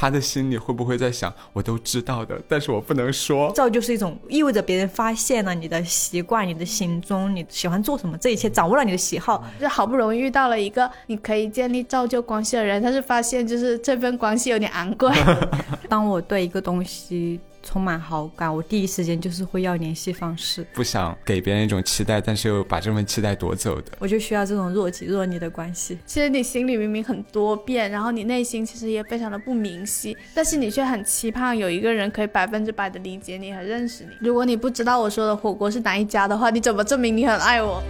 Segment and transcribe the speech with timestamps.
[0.00, 3.52] 他的心里会不会在想，我都知道的，但是我不能说。
[3.54, 15.12] 这就是一种意味着别人发现了你的习惯、你的行踪、你喜欢做什么，这一切掌握了你的喜好，就好不容易遇到了一个你可以建立造就关系的人，但是发现就是这份关系有点昂贵。
[15.86, 17.38] 当我对一个东西。
[17.62, 25.98] 充满好感，我第一时间就是会要联系方式，不想给别人一种期待，但是又把这份期待夺走的，我就需要这种若即若离的关系。
[26.06, 34.10] 其实你心里明明很多变，然后你内心其实也非常的不明晰，但是你却很期盼有一个人可以百分之百的理解你和认识你。
[34.20, 37.82] 如果你不知道我说的火锅是哪一家的话，你怎么证明你很爱我？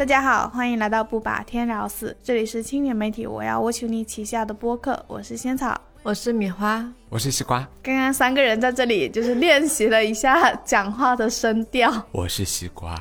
[0.00, 6.90] 大家好，欢迎来到不把天聊死，这里是青年媒体我要我求你旗下的播客，我是仙草，我是米花。
[7.10, 11.92] 我是西瓜，刚刚三个人在这里就是练习了一下讲话的声调。
[12.12, 12.94] 我是西瓜，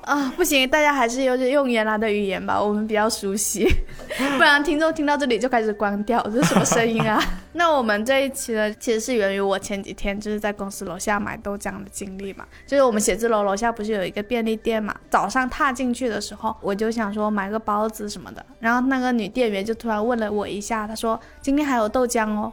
[0.00, 3.68] 啊不行，大家还是用用原来的语言吧，我们比较熟悉，
[4.38, 7.22] 不然听众听到这里就开始关掉，这是什么声音啊？
[7.52, 22.45] 那我们这一期呢，其实是源于我前几天就是在公司楼下买豆浆的经历嘛，就是我们写字楼楼下不是有一个便利店嘛，早上踏进去的时候，我就想说买个包子什么的，然后那个女店员就突然问了我一下，她说今天还有豆浆哦。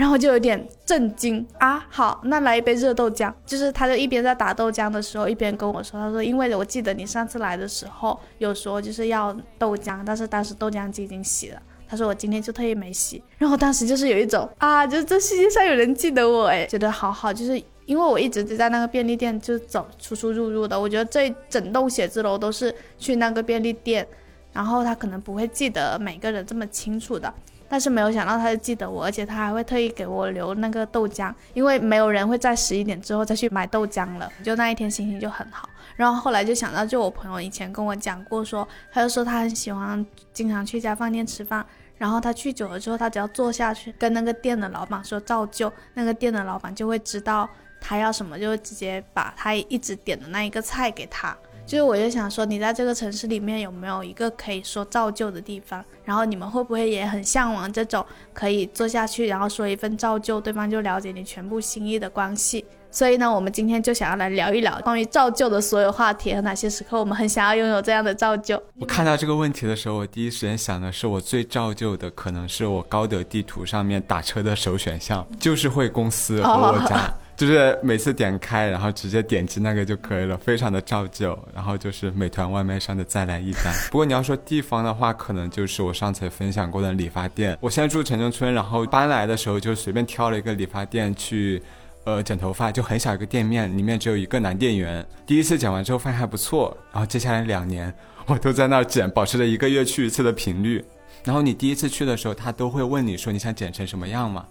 [0.00, 1.86] 然后就有点震惊啊！
[1.90, 3.30] 好，那来一杯热豆浆。
[3.44, 11.60] 就是他就一边在打豆浆的时候，一边跟我说：“他说，因为我记得你上次来的时候有说就是要豆浆，但是当时豆浆机已经洗了。
[11.86, 13.22] 他说我今天就特意没洗。
[13.36, 17.30] 然后当时就是有一种啊，就是这世界上有人记得我哎，觉得好好。
[17.30, 24.08] 就是因为我一直就在那个便利店就走出出入入的，我觉得这整栋写字楼都是去那个便利店，
[24.54, 27.30] 然后他可能不会记得每个人这么清楚的。”
[27.72, 34.28] 但是没有想到，他就记得我，而且他还会特意给我留那个豆浆，因为没有人会在十一点之后再去买豆浆了。
[34.42, 35.68] 就那一天心情就很好。
[35.94, 41.64] 然后后来就想到，就我朋友以前跟我讲过，说他就说他很喜欢经常去一家饭店吃饭，
[41.96, 47.48] 然后他去久了之后，他只要坐下去跟那个店的老板说照旧，那个店的老板就会知道
[47.80, 51.36] 他要什么，就会直接把他一直点的那一个菜给他。
[51.70, 55.84] 就是我就想说，你在这个城市里面有没有一个可以说造就的地方？
[56.04, 58.04] 然后你们会不会也很向往这种
[58.34, 62.64] 可以坐下去，然后说一份造就，对方就了解你全部心意的关系？
[62.90, 68.60] 所以呢，我们今天就想要来聊一聊关于造就的所有话题和哪些时刻我们很想要拥有这样的造就。
[68.80, 77.14] 我看到这个问题的时候，我第一时间想的是，我最造就的可能是我高德地图上面打车的首选项，就是会公司和我家。
[77.40, 81.38] 就是每次点开，然后直接点击那个就可以了，非常的照旧。
[81.54, 83.72] 然后就是美团外卖上的再来一单。
[83.90, 87.56] 不过你要说地方的话，可能就是我上次分享过的理发店。
[87.58, 91.62] 我现在住城中村，然后搬来的时候就随便挑了一个理发店去，
[92.04, 95.02] 呃，剪头发，就很小一个店面，里面只有一个男店员。
[95.24, 97.90] 第一次剪完之后发现还不错，然后接下来两年
[98.26, 100.84] 我都在那儿剪，保持着一个月去一次的频率。
[101.24, 104.46] 然后你第一次去的时候，他都会问你说你想剪成什么样嘛？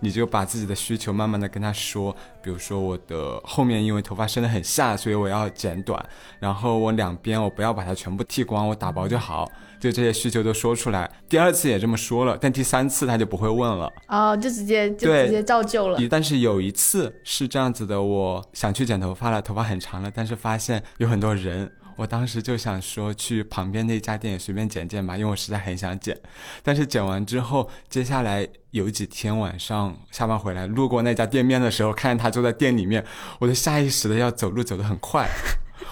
[0.00, 6.04] 你就把自己的需求慢慢的跟他说，比如说我的后面因为头发生的很下，所以我要剪短，
[6.38, 11.10] 然后我两边我不要把它全部剃光，我打薄就好，就这些需求都说出来。
[11.28, 15.98] 第二次也这么说了，但第三次他就不会问了，哦，就直接就直接照旧了。
[16.10, 21.70] 但是有一次是这样子的，我想去剪头发了，头发很长了，但是发现有很多人。
[22.00, 26.18] 我当时就想说去旁边那家店随便剪剪吧，因为我实在很想剪。
[26.62, 33.04] 但是剪完之后，接下来有几天晚上下班回来，路过那家店面的时候，看见他坐在店里面，
[33.38, 35.28] 我就下意识的要走路走得很快。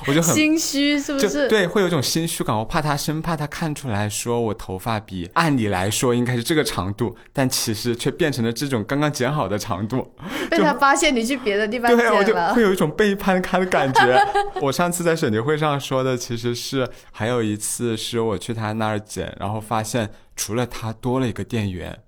[0.07, 1.49] 我就很心虚，是不是？
[1.49, 2.57] 对，会有一种心虚感。
[2.57, 10.15] 我怕他生怕他看出来说我头发比按理来说应该是这个长度，但其实却变成了这种刚刚剪好的长度。
[10.51, 14.19] 被他发现你去别的地方剪了，我就会有一种背叛他的感觉。
[14.63, 21.99] 我上次在选题会上说的，其实是还有一次是我去他那儿剪，然后发现除了他多了一个店员。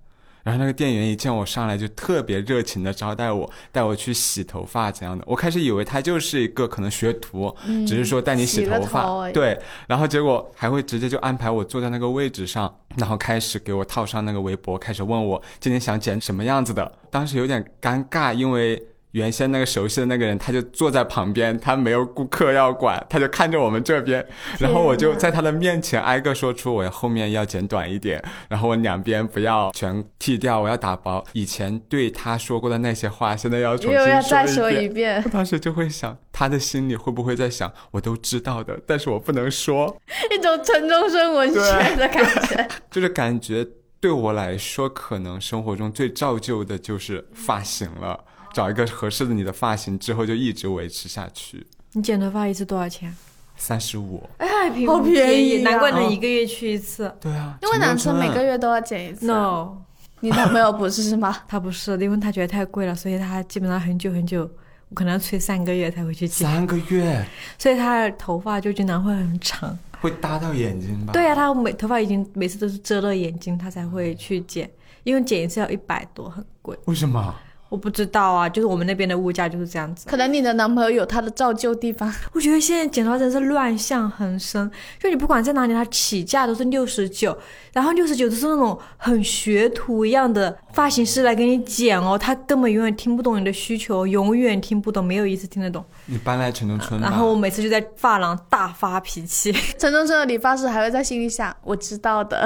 [0.43, 5.23] 然后那个店员一见我上来就特别热情的招待我，带我去洗头发怎样的。
[5.27, 7.55] 我开始以为他就是一个可能学徒，
[7.87, 9.59] 只是说带你洗头发，对。
[9.87, 16.91] 然后结果还会直接就安排我坐在那个位置上，然后开始给我套上那个围脖，开始问我今天想剪什么样子的。
[17.09, 18.81] 当时有点尴尬，因为。
[19.11, 24.25] 原先那个熟悉的那个人，他就坐在旁边，他没有顾客要管，他就看着我们这边，
[24.59, 31.23] 然后我就在他的面前挨个说出我后面要剪短一点，然后我两边不要全剃掉，我要打薄。
[31.33, 35.23] 以前对他说过的那些话，现在要重新再说一遍。
[35.31, 39.95] 当时就会想，他的心里会不会在想，我都知道的，但是我不能说。
[40.31, 43.67] 一种城中村文学的感觉， 就是感觉
[43.99, 48.23] 对我来说，可能生活中最造就的就是发型了。
[48.53, 51.65] 找一个合适的你的发型之后就一直维持下去。
[51.93, 53.15] 你剪头发一次多少钱？
[53.57, 54.27] 三十五。
[54.37, 54.47] 哎，
[54.87, 57.13] 好便宜啊难怪能一个月去一次。
[57.19, 59.27] 对啊，因为男生每个月月都要剪一次。
[59.27, 59.77] No，
[60.21, 61.37] 你男朋友不是是吗？
[61.47, 64.49] 他不是，因为他觉得太贵了，所以他基本上很久很久，
[64.89, 67.25] 我可能要催三个月才会去剪，三个月
[67.59, 69.77] 所以他的头发就经常会很长。
[69.99, 71.13] 会搭到眼睛吧？
[71.13, 74.67] 对啊，他每头发已经每次都是遮到眼睛，他才会去剪，
[75.03, 76.75] 因为剪一次要一百多，很贵。
[76.85, 77.35] 为什么？
[77.71, 80.05] 我不知道啊，就是我们那边的物价就是这样子。
[80.09, 82.13] 可能你的男朋友有他的照旧地方。
[82.33, 84.69] 我觉得现在剪头发真是乱象横生，
[84.99, 87.37] 就你不管在哪里，它起价都是六十九，
[87.71, 95.85] 然后六十九都是那种很学徒一样的发型师来给你剪哦，他根本永远听不懂你的需求，永远听不懂，没有一次听得懂。
[96.07, 97.07] 你搬来城中村吧。
[97.09, 102.45] 然后我每次就在发廊大发脾气， 城中村的理发师还会在心里想：我知道的，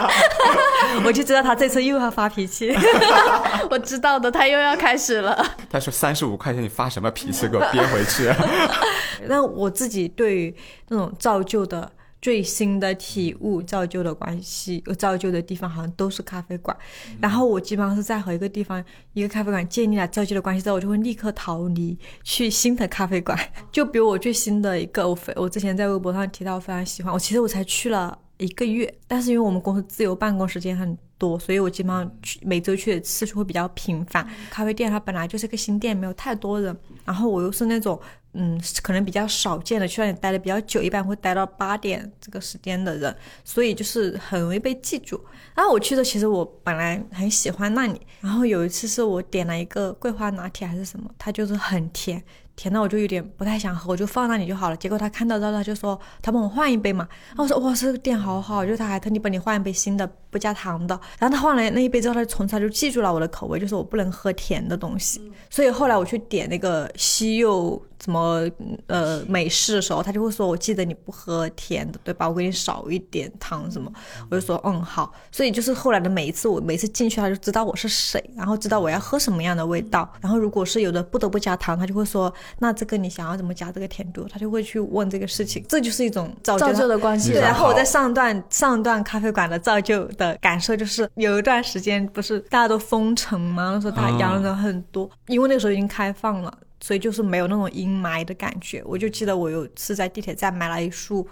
[1.06, 2.76] 我就知道他这次又要发脾气。
[3.70, 5.44] 我知道的，他又要开始了。
[5.70, 7.48] 他说三十五块钱，你发什么脾气？
[7.48, 8.30] 给我 憋回去。
[9.28, 10.54] 那我自己对于
[10.88, 16.76] 那种造就的最新的体悟、造就的关系、呃造就的地方，好像都是咖啡馆。
[17.20, 23.38] 然后我基本上是在和一个地方、一个咖啡馆建立了造就的关系之后，我就会立刻逃离去新的咖啡馆。
[23.70, 27.12] 就比如我最新的一个，我非我之前在微博上提到，我非常喜欢。
[27.12, 28.18] 我其实我才去了。
[28.38, 34.26] 一个月，但是因为我们公司自由办公时间很多，所以我基本上去每周去的次数会比较频繁。
[34.50, 38.00] 咖啡店它本来就是个新店，没有太多人，然后我又是那种
[38.34, 43.14] 嗯，可能比较少见的，去那里待的比较久，一般会待到八点这个时间的人，
[43.44, 45.20] 所以就是很容易被记住。
[45.54, 52.22] 然后我去的其实我本来很喜欢那里，然后有一次是我点了一个桂花拿铁还是什么，它就是很甜。
[52.58, 54.76] 甜到我就有点不太想喝，我就放那里就好了。
[54.76, 57.06] 结果他看到之后，他就说他帮我换一杯嘛。
[57.28, 60.98] 然后我说哇，这个店好好，就他还特地帮你换一杯新的不加糖的。
[61.18, 65.20] 然后他换了那一杯之后，他就从此他就记住了我的口味，就是我不能喝甜的东西。
[65.50, 68.48] 所以后来我去点那个西柚什么
[68.86, 72.28] 呃美式的时候，他就会说我记得你不喝甜的对吧？
[72.28, 73.90] 我给你少一点糖什么。
[74.30, 75.12] 我就说嗯好。
[75.32, 80.08] 所以就是后来的每一次我每次进去，他就知道我是谁，然后知道我要喝什么样的味道。
[80.20, 82.32] 然后如果是有的不得不加糖，他就会说。
[82.60, 84.26] 那这个你想要怎么加这个甜度？
[84.28, 87.32] 他就会去问这个事情，这就是一种造造就的关系。
[87.32, 93.70] 对，然后我在上段上段咖啡馆的造就的感受就是，有一段时间不是大家都封城吗？
[93.72, 98.82] 那时候大家阳人很多，哦、因为那个时候已经开放了，所以就是没有那种阴霾的感觉。
[98.84, 101.26] 我就记得我有次在地铁站买了一束。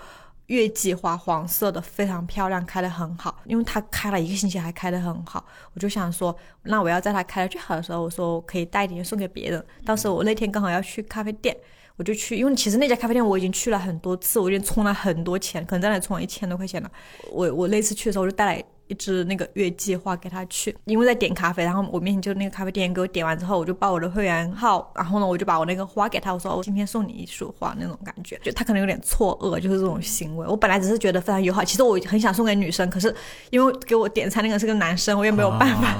[0.47, 5.44] 月季花黄色的非常漂亮，开得很好，因为它开了一个星期还开得很好，
[5.75, 9.67] 我就想说，那我要在它开的最好的时候，我说我可以带一点送给别人。
[9.85, 11.56] 当时我那天刚好要去咖啡店，
[11.97, 16.88] 我就去，因为其实那家咖啡店我已经去了很多次，我已经充了很多钱，可能在那里充了一千多块钱了。
[17.33, 30.47] 我我那次去的时候，我就带来一支那个月季花给他去，因为在点咖啡，然后我面前就那个咖啡店给我点完之后，我就报我的会员号，然后呢，我就把我那个花给他，我说我今天送你一束花那种感觉，就他可能有点错愕，就是这种行为。
[30.47, 33.15] 我本来只是觉得非常友好，其实我很想送给女生，可是
[33.50, 35.94] 因为给我点餐那个是个男生，我也没有办法。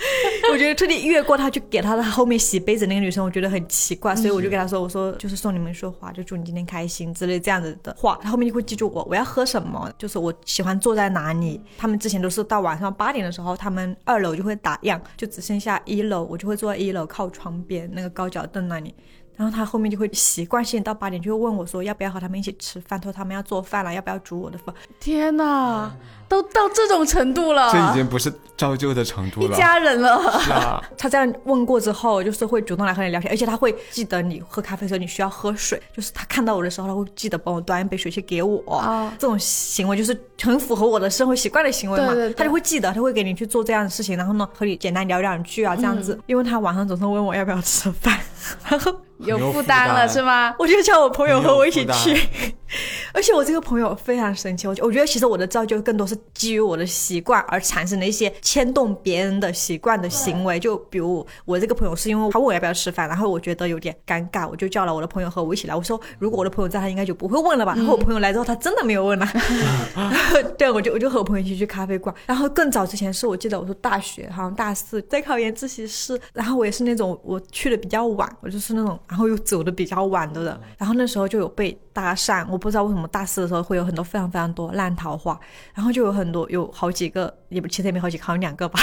[0.52, 11.60] 我觉得特地越过他去给他的后面洗杯子那个女生，我觉得很奇怪，所以我就给他说：“我说就是送你们一束花，就祝你今天开心之类这样子的话。”他后面就会记住我，我要喝什么，就是我喜欢坐在哪里。
[11.76, 18.94] 他们之前都是到晚上八点的时候，他们二楼就会打烊，就只剩下一楼，我就会坐在一楼靠窗边那个高脚凳那里。
[19.40, 24.74] 然后他后面就会习惯性到八点就会问我说要不要和他们一起吃饭，说他们要做饭了，要不要煮我的饭。
[25.00, 25.90] 天哪，
[26.28, 30.20] 都到这种程度了，这已经不是照旧的程度了，一家人了。
[30.44, 38.76] 是啊，他这样问过之后，就是会主动来和你聊天，而且他会记得你喝咖啡的时候你需要喝水，就是他看到我的时候，他会记得帮我端一杯水去给我。
[38.76, 48.20] 啊这种行为就是很符合我的生活习惯的行为嘛，对对对他就会记得，他会给你去做这样的事情，然后呢和你简单聊两句啊这样子，因为他晚上总是问我要不要吃饭，
[48.68, 48.94] 然后
[49.24, 50.54] 有负担了是吗？
[50.58, 52.54] 我就叫我朋友和我一起去，
[53.12, 69.26] 而且我这个朋友非常神奇，我我觉得其实我的造就更多是基于我的习惯而产生的一些牵动别人的习惯的行为，就比如我这个朋友是因为他问我要不要吃饭，然后我觉得有点尴尬，我就叫了我的朋友和我一起来，我说如果我的朋友在，他应该就不会问了吧，然后我朋友来之后，他真的没有问了，
[69.94, 85.38] 然后对，我就我就和我朋友一起去咖啡馆，然后更早之前是我记得我说大学好像大四在考研自习室，然后我也是那种我去的比较晚，我就是那种然后又走的比较晚的人，然后那时候就有被搭讪，我不知道为什么大四的时候会有很多非常非常多烂桃花，
[85.74, 88.78] 然后就有很多有好几个，也不其实也没好几个，好像两个吧，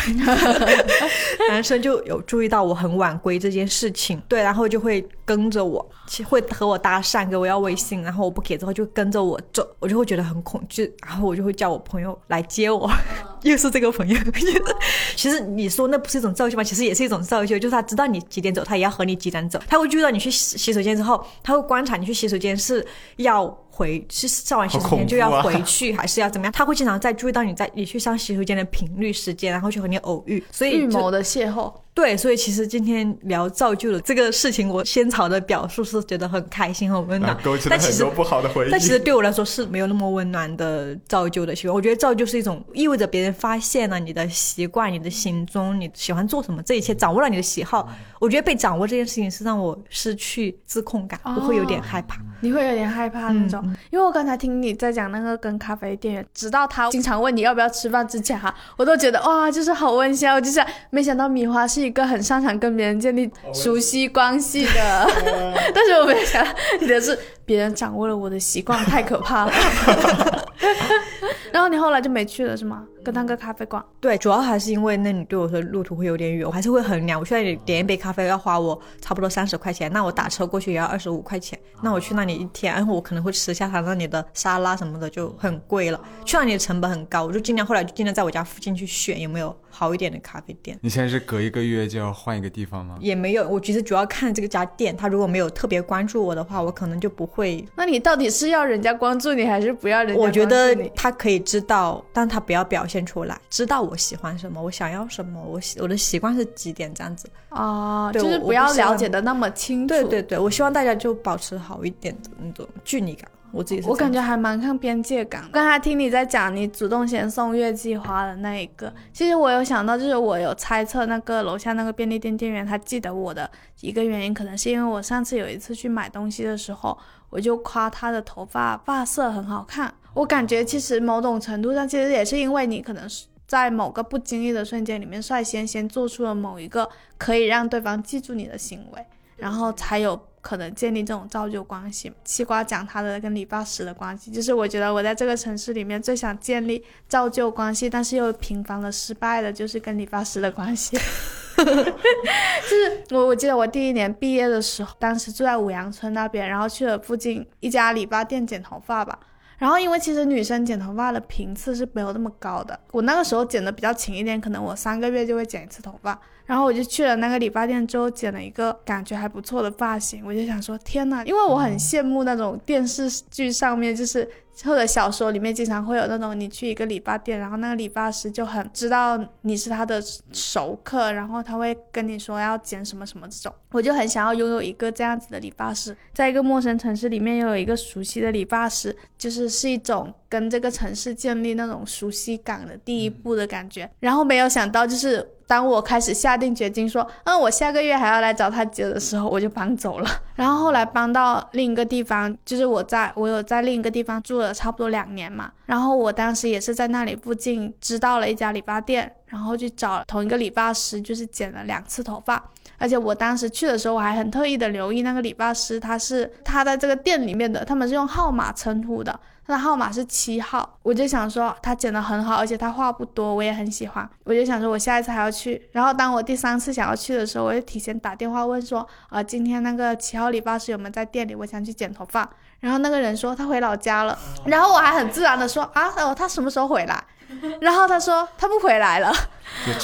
[1.49, 5.87] 男生就有注意到我很晚归这件事情，对，然后就会跟着我，
[6.27, 12.89] 会和我搭讪，给我要微信，然后我不给之后就跟着我走，我就会觉得很恐惧，然后我就会叫我朋友来接我。
[13.43, 14.17] 又是这个朋友。
[15.15, 16.63] 其实你说那不是一种造就吗？
[16.63, 19.59] 其实也是一种造就，就是他知道你几点走，他也要和你几点走。
[19.67, 22.85] 他会注意到你去洗洗手间之后，他会观察你去洗手间是
[23.17, 23.45] 要
[23.77, 26.51] 回是上完洗手间就要回去，还是要怎么样？
[26.51, 30.43] 他会经常在注意到你在你去上洗手间的频率、时间，然后去和你偶遇。
[30.51, 31.71] 所以就预谋的邂逅。
[31.97, 38.69] 对，所以其实今天聊造就的这个事情，我仙草的表述是觉得很开心、很温暖，勾起了但其实很多不好的回忆。
[38.69, 41.73] 但其实对我来说是没有那么温暖的造就的习惯。
[41.73, 47.89] 我觉得造就是一种意味着别人发现了你的习惯、你的行踪、你喜欢做什么，这一切掌握了你的喜好。
[48.19, 52.19] 我觉得被掌握这件事情是让我失去自控感，我会有点害怕。
[52.41, 60.35] 你会有点害怕那种，因为我刚才听你在讲那个跟咖啡店员，直到他经常问你要不要吃饭之前哈，我都觉得哇，就是好温馨啊！
[60.35, 65.09] 我就是没想到米花是一个很擅长跟别人建立熟悉关系的，
[65.73, 66.51] 但是我没想到
[66.81, 69.51] 你的是别人掌握了我的习惯，太可怕了。
[71.51, 72.83] 然后你后来就没去了是吗？
[73.07, 73.83] 跟那个咖啡馆？
[74.01, 77.17] 对，主要还是因为那里对我说路途会有点远，我还是会衡量。
[77.17, 85.99] 我现在点一杯咖啡要花我差不多三十块钱，那我打车过去也要二十五块钱，那我去那里一天，然后我可能会吃下他那里的沙拉什么的，就很贵了。
[86.25, 90.77] 去那里的成本很高，我就尽量后来就尽量在我家附近去选有没有好一点的咖啡店。
[90.81, 92.97] 你现在是隔一个月就要换一个地方吗？
[92.99, 97.65] 也没有，我其实主要看这个家店，他如果没有特别关注我的话，我可能就不会。
[97.73, 100.45] 那你到底是要人家关注你，还是不要人家关注你？
[100.45, 107.29] 我觉得他可以知道，但他不要表现出来，知道我喜欢什么，我想要什么，我我的习惯是几点这样子。
[107.49, 109.87] 哦，对就是不要了解的那么清楚。
[109.87, 113.29] 对对对，我希望大家就保持好一点的那种距离感。
[113.51, 115.49] 我自己是我感觉还蛮看边界感。
[115.51, 123.49] 刚才听你在讲你主动先送月季花的那一个，其实我有想到，就是我有猜测那个楼下那个便利店店员他记得我的
[123.81, 126.97] 一个原因，可能是因为我上次有一次去买东西的时候，
[127.29, 129.93] 我就夸他的头发发色很好看。
[130.13, 133.25] 我感觉其实某种程度上，其实也是因为你可能是。
[133.47, 139.05] 在某个不经意的瞬间里面，率先先做出了某一个可以让对方记住你的行为，
[139.37, 142.09] 然后才有可能建立这种造就关系。
[142.23, 150.97] 西瓜讲他的跟理发师的关系，就是我觉得我在这个城市里面最想建立造就关系，但是又频繁的失败的，就是跟理发师的关系。
[151.57, 159.19] 就是我，我记得我第一年毕业的时候，当时住在五羊村那边，然后去了附近一家理发店剪头发吧。
[159.57, 166.17] 然后因为其实女生剪头发的频次是没有那么高的，我那个时候剪的比较勤一点，可能我三个月就会剪一次头发。
[166.47, 170.25] 然后我就去了那个理发店之后，剪了一个感觉还不错的发型。
[170.25, 174.27] 我就想说，天呐，因为我很羡慕那种电视剧上面就是。
[174.63, 193.89] 或者小说里面经常会有那种你去一个理发店，然后那个理发师就很知道你是他的熟客，然后他会跟你说要剪什么什么这种，我就很想要拥有一个这样子的理发师，在一个陌生城市里面又有一个熟悉的理发师，就是是一种跟这个城市建立那种熟悉感的第一步的感觉。
[193.99, 200.09] 然后没有想到，就是当我开始下定决心说，嗯，我下个月还要来找他剪的时候，我就搬走了。
[200.35, 205.51] 然后后来搬到另一个地方，就是我在我有在另一个地方住了差不多两年嘛。
[205.65, 212.43] 然后我当时也是在那里附近知道了一家理发店，然后去找同一个理发师，就是剪了两次头发。
[212.79, 220.77] 而且我当时去的时候，我还很特意的留意那个理发师，他是他在这个店里面的，他们是用号码称呼的，他的号码是七号。
[220.83, 224.07] 我就想说他剪得很好，而且他话不多，我也很喜欢。
[224.25, 225.59] 我就想说我下一次还要去。
[225.71, 231.33] 然后当我第三次想要去的时候，我就提前打电话问说，呃，今天那个七号理发师有没有在店里？
[231.33, 232.29] 我想去剪头发。
[232.59, 237.03] 然后那个人说他回老家了，然后我还很自然的说啊，哦，他什么时候回来？
[237.59, 239.13] 然后他说他不回来了。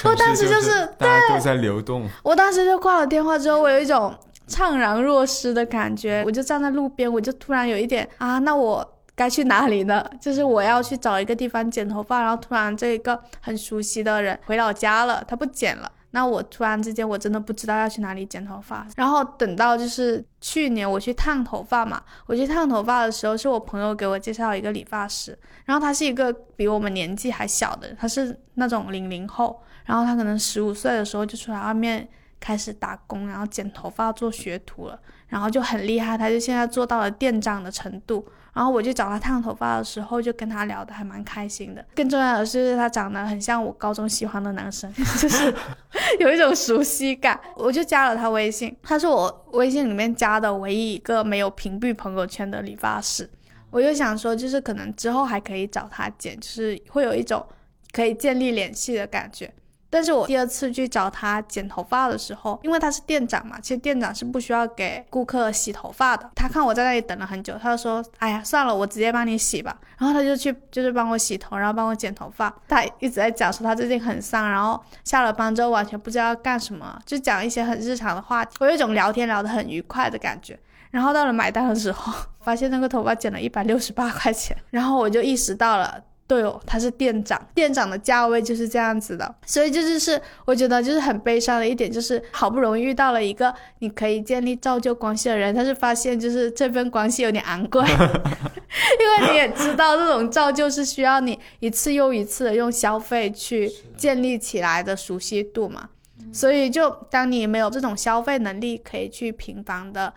[0.06, 4.16] 我当时就是大家都在流动，我当时就挂了电话之后，我有一种
[4.48, 10.04] 怅然若失的感觉，我就站在路边，我就突然有一点啊，那我该去哪里呢？
[10.22, 15.92] 就是我要去找一个地方剪头发，然后突然这一个很熟悉的人回老家了，他不剪了。
[16.16, 32.08] 那我突然之间我真的不知道要去哪里剪头发，然后等到就是去年我去烫头发嘛，我去烫头发的时候是我朋友给我介绍一个理发师，然后他是一个比我们年纪还小的，他是那种零零后，然后他可能十五岁的时候就出来外面
[32.40, 38.24] 开始打工，然后剪头发做学徒了，然后就很厉害，他就现在做到了店长的程度。
[38.54, 41.84] 然后我就找他烫头发的时候，就跟他聊得还蛮开心的。
[41.96, 45.54] 更重要的是，他长得很像我高中喜欢的男生， 就是
[46.22, 47.40] 有一种熟悉感。
[47.56, 53.30] 我就加了他微信，他是我微信里面加的唯一一个没有屏蔽朋友圈的理发师。
[53.72, 57.44] 我就想说，就是可能之后还可以找他剪，就是会有一种
[57.92, 59.52] 可以建立联系的感觉。
[59.94, 66.28] 但是我第二次去找他剪头发的时候，因为他是店长嘛，其实店长是不需要给顾客洗头发的。
[66.34, 72.52] 他看我在那里等了很久，他就说：“哎呀，算了，我直接帮你洗吧。”然后他就去就是帮我洗头，然后帮我剪头发。
[72.68, 78.58] 他一直在讲说他最近很丧，然后下了班之后完全不知道要干什么，就讲一些很日常的话题。
[78.60, 80.60] 我有一种聊天聊得很愉快的感觉。
[80.90, 86.02] 然后到了买单的时候，发现那个头发剪了一百六十八块钱，然后我就意识到了。
[86.34, 105.90] 对哦，他是店长，店长的价位就是这样子的，所以这就是我觉得就是很悲伤的一点，就是好不容易遇到了一个你可以建立造就关系的人，但是发现就是这份关系有点昂贵， 因为你也知道这种造就是需要你一次又一次的用消费去建立起来的熟悉度嘛，
[106.32, 110.12] 所以就当你没有这种消费能力，可以去频繁的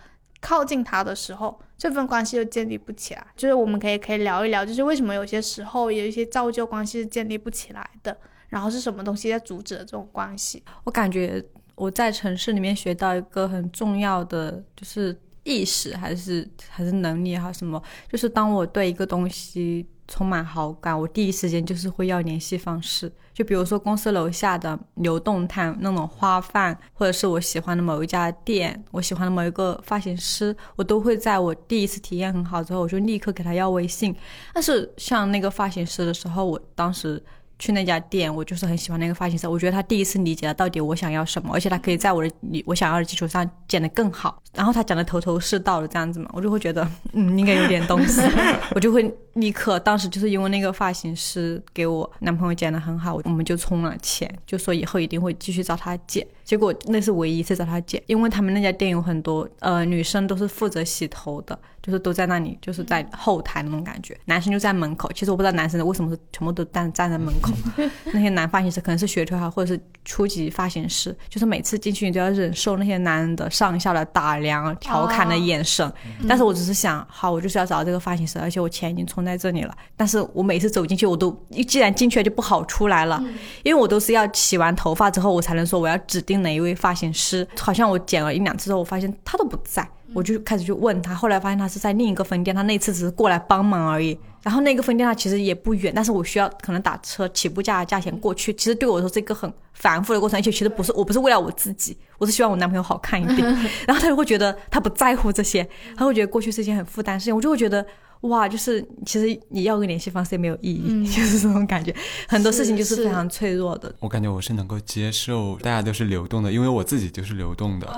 [0.47, 1.61] 靠近他的时候。
[1.79, 8.17] 这份关系就建立不起来，就是我们可以可以聊一聊，就是为什么有些时候有一些造就关系是建立不起来的，
[8.49, 10.63] 然后是什么东西在阻止了这种关系？
[10.85, 19.87] 我感觉我在城市里面学到一个很重要的就是意识，还是还是能力还是什么，就是当我对一个东西。
[20.09, 23.13] 充满好感，我第一时间就是会要联系方式。
[23.33, 34.15] 就比如说公司楼下的流动摊那种花饭，或者是我喜欢的某一家店，我喜欢的某一个发型师，我都会在我第一次体验很好之后，我就立刻给他要微信。
[34.55, 37.23] 但是像那个发型师的时候，我当时。
[37.59, 39.49] 去那家店，我就是很喜欢那个发型师。
[39.49, 44.43] 我觉得他第一次理解了到底我想要什么，而且他可以在我的你我想要的基础上剪得更好。
[44.53, 48.21] 然后他讲的头头是道的这样子嘛，我就会觉得嗯，应该有点东西。
[48.75, 56.27] 我就会立刻，当时就是因为那个发型师给我男朋友剪得很好，我们就充了钱，就说以后一定会继续找他剪。
[56.43, 61.59] 结果那是唯一一次找他剪，因为他们那家店有很多呃女生都是负责洗头的。
[61.87, 65.09] 就是都在那里，就是在后台那种感觉，男生就在门口。
[65.15, 67.53] 其实我不知道男生为什么是全部都站站在门口。
[68.13, 75.91] 那些男发型师可能是学徒哈，或者是初级发型师，就是每次进去你都要忍受那些男人的上下的打量、调侃的眼神。
[76.29, 79.73] 但是我只是想，好，我就是要找这个发型师，而且我钱已经充在这里了。
[79.97, 81.31] 但是我每次走进去，我都
[81.69, 83.23] 既然进去了就不好出来了，
[83.63, 87.47] 因为我都是要洗完头发之后，我才能说我要指定哪一位发型师。
[87.57, 89.89] 好像我剪了一两次之后，我发现他都不在。
[90.15, 94.19] 我就开始去问他，后来发现他是在另一个分店，他那次只是过来帮忙而已。
[94.43, 103.39] 然后那个分店他其实也不远，但是我需要可能打车起步价价钱过去，其实对我来说是一个很繁复的过程，而且其实不是我不是为了我自己，我是希望我男朋友好看一点。
[103.89, 107.85] 然后他就会觉得他不在乎这些，他会觉得过去是一件很负担事情，我就会觉得
[108.21, 111.93] 哇，就是其实你要个联系方式也没有意义，就是这种感觉，
[112.29, 113.93] 很多事情就是非常脆弱的。
[113.99, 117.93] 我感觉我是能够接受大家都是流动的，因为我自己就是流动的，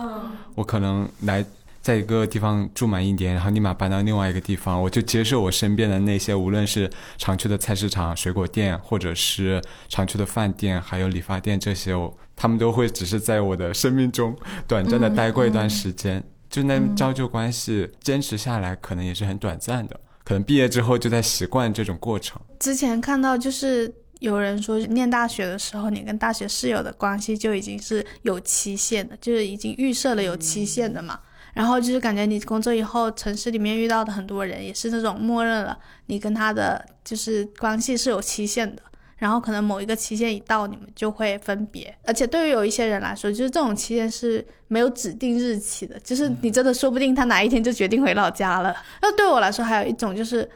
[0.54, 1.44] 我可能来。
[1.88, 16.22] 在一个地方住满一年，然后立马搬到另外一个地方，我就接受我身边的那些，无论是常去的菜市场、水果店，或者是常去的饭店，还有理发店这些，我他们都会只是在我的生命中短暂的待过一段时间。
[16.51, 22.38] 就那照旧关系坚持下来，可能也是很短暂的，可能毕业之后就在习惯这种过程。
[22.59, 31.18] 之前看到就是有人说，念大学的时候，你跟大学室友的关系就已经是有期限的，就是已经预设了有期限的嘛。
[31.59, 38.83] 然后就是感觉你工作以后，城市里面遇到的很多人也是那种默认了你跟他的就是关系是有期限的，
[39.16, 41.92] 然后可能某一个期限一到，你们就会分别。
[42.05, 48.73] 而且对于有一些人来说，就是这种期限是没有指定日期的，就是你真的说不定他哪一天就决定回老家了。
[49.03, 50.49] 那对我来说，还有一种就是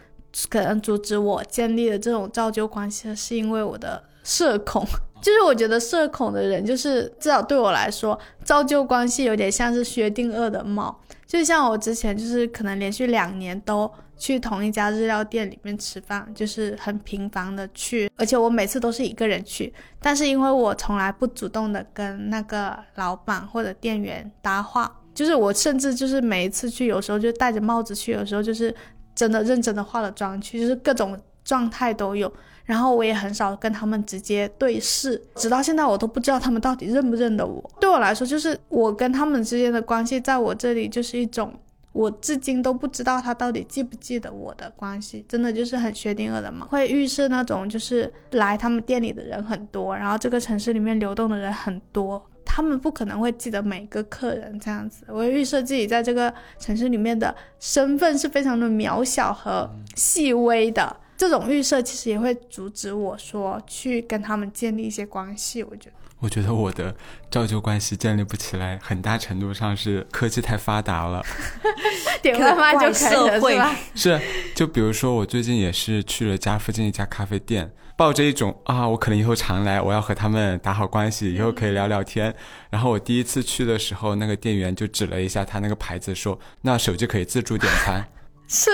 [0.48, 4.86] 可能阻止我建立的这种造就关系的是因为我的社恐。
[5.22, 11.00] 就是我觉得社恐的人，就是至少对我来说，造就关系有点像是薛定谔的猫。
[11.26, 19.72] 就像我之前就是可能连续两年都去同一家日料店里面吃饭，就是很频繁的去，而且我每次都是一个人去。
[20.00, 28.74] 但是因为我从来不主动的跟那个老板或者店员搭话，就是我甚至就是每一次去，有时候就戴着帽子去，有时候就是
[29.14, 32.30] 真的认真的化了妆去，就是各种状态都有。
[32.64, 37.62] 然后我也很少跟他们直接对视，直到现在我都不知道他们到底认不认得我。
[37.80, 41.52] 对我来说，就是我跟他们之间的关系，在我这里就是一种
[41.92, 46.66] 我至今都不知道他到底记不记得我的关系，真的就是很薛定谔的嘛。
[46.70, 55.04] 会预设那种就是来他们店里的人很多，然后这个城市里面流动的人很多，他们不可能会记得每个客人这样子。
[55.08, 60.96] 我预设自己在这个城市里面的身份是非常的渺小和细微的。
[61.16, 65.62] 这种预设其实也会阻止我说去跟他们建立一些关系。
[65.62, 66.94] 我觉得，我觉得我的
[67.30, 71.24] 照旧关系建立不起来，很大程度上是科技太发达了，
[72.22, 73.76] 点外卖就可以了，是吧？
[73.94, 74.20] 是，
[74.54, 82.34] 就比如说我最近也是去了家附近一家咖啡店，抱着一种啊，我可能以后常来，我要和他们打好关系，以后可以聊聊天。
[82.70, 88.04] 然后我第一次去的时候，那个店员就指了一下他那个牌子，说那手机可以自助点餐。
[88.48, 88.70] 是，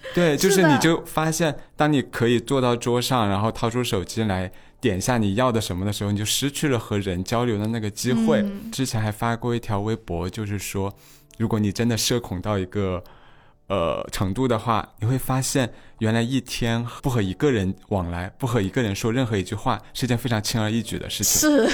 [0.14, 8.44] 对，就是你就发现，当你可以坐到桌上，然后掏出手机来点下你要的什么的时候，你就失去了和人交流的那个机会。
[8.72, 10.92] 之前还发过一条微博，就是说，
[11.36, 13.02] 如果你真的社恐到一个
[13.66, 21.40] 呃程度的话，你会发现，原来一天不和一个人往来，不和一个人说任何一句话，是件非常轻而易举的事情。
[21.40, 21.68] 是，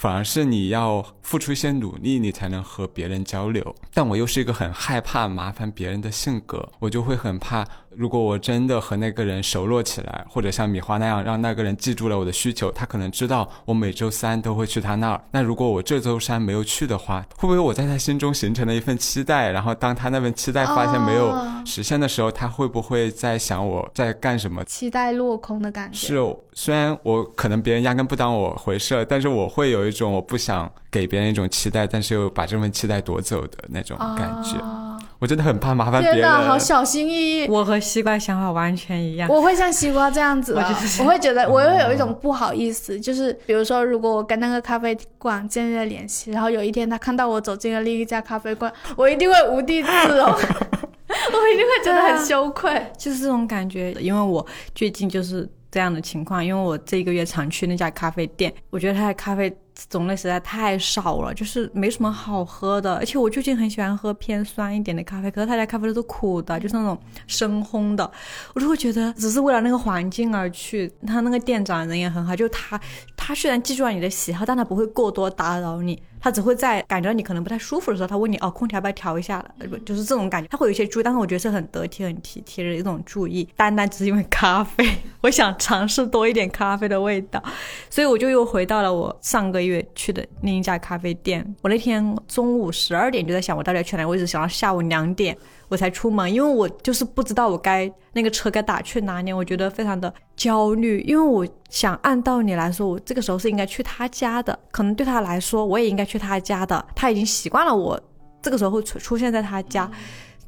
[0.00, 3.76] 反而是你要付出一些努力，你才能和别人交流。
[3.92, 15.20] 但我又是一个很害怕麻烦别人的性格，我就会很怕，如果我真的和那个人熟络起来，或者像米花那样让那个人记住了我的需求，他可能知道我每周三都会去他那儿。
[15.32, 19.50] 那如果我这周三没有去的话，会不会我在他心中形成了一份期待？
[19.50, 24.62] 然后当他那份期待发现没有哦实现的时候，他会不会在想我在干什么？
[24.64, 25.98] 期待落空的感觉。
[25.98, 34.58] 是，虽然我可能别人压根不当我回事儿，但是我会有一种我不想给别人一种期待，但是又把这份期待夺走的那种感觉。
[34.60, 36.18] 啊我真的很怕麻烦别人。
[36.18, 37.46] 天哪，好小心翼翼。
[37.48, 39.28] 我和西瓜想法完全一样。
[39.28, 52.82] 我会像西瓜这样子的，我就是我会觉得我会有一种不好意思，就是比如说，如果我跟那个咖啡馆建立了联系，然后有一天他看到我走进了另一家咖啡馆，我一定会无地自容， 我一定会觉得很羞愧。
[52.96, 59.54] 就是这种感觉，因为我最近就是这样的情况，因为我这个月常去那家咖啡店，我觉得他的咖啡
[59.88, 62.96] 种类实在太少了，就是没什么好喝的。
[62.96, 68.10] 而且我最近很喜欢喝偏酸一点的咖啡，可是他家咖啡都是苦的，就是那种深烘的，
[68.54, 70.90] 我就会觉得只是为了那个环境而去。
[71.06, 72.80] 他那个店长人也很好，就他
[73.16, 76.02] 他虽然记住了你的喜好，但他不会过多打扰你。
[76.20, 83.48] 他只会在感觉到你可能不太舒服的时候，他问你哦，空调要不要调一下了，呃不就是这种感觉，他会有一些注意，但是我觉得是很得体、很体贴的一种注意。
[83.56, 84.86] 单单只是因为咖啡，
[85.22, 87.42] 我想尝试多一点咖啡的味道，
[87.88, 91.44] 所以我就又回到了我上个月去的另一家咖啡店。
[91.62, 95.36] 我那天中午十二点就在想我到底要去哪里，我一直想到下午两点
[95.70, 107.98] 我才出门，因为我就是不知道我该那个车该打去哪里，我觉得非常的焦虑，因为我想按道理来说，我这个时候是应该去他家的，可能对他来说我也应该去他家的，他已经习惯了我
[108.42, 109.90] 这个时候会出出现在他家。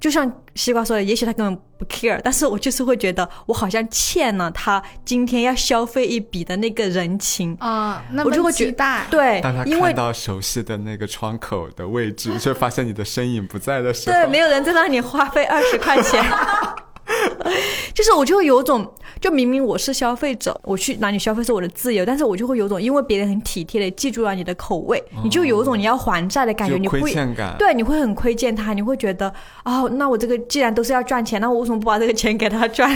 [0.02, 7.56] 就像西瓜说的，也许他根本不 care，但是我就是会觉得我好像欠了他今天要消费一笔的那个人情。
[7.60, 9.06] 啊、那么我就会觉期待。
[9.08, 16.20] 对当他，因为看到熟悉的那个窗口的位置，却发现你的身影不在的时候，对，没有人在让你花费二十块钱。
[17.94, 27.12] 就是我就会有种，就明明我是消费者，我去哪里消费是我的自由，但是我就会有种，因为别人很体贴的记住了你的口味，你就有一种你要还债的感觉，你会。
[27.58, 29.32] 对，你会很亏欠他，你会觉得
[29.64, 32.90] 哦，那我这个既然都是要赚钱，那我为什么不把这个钱给他赚？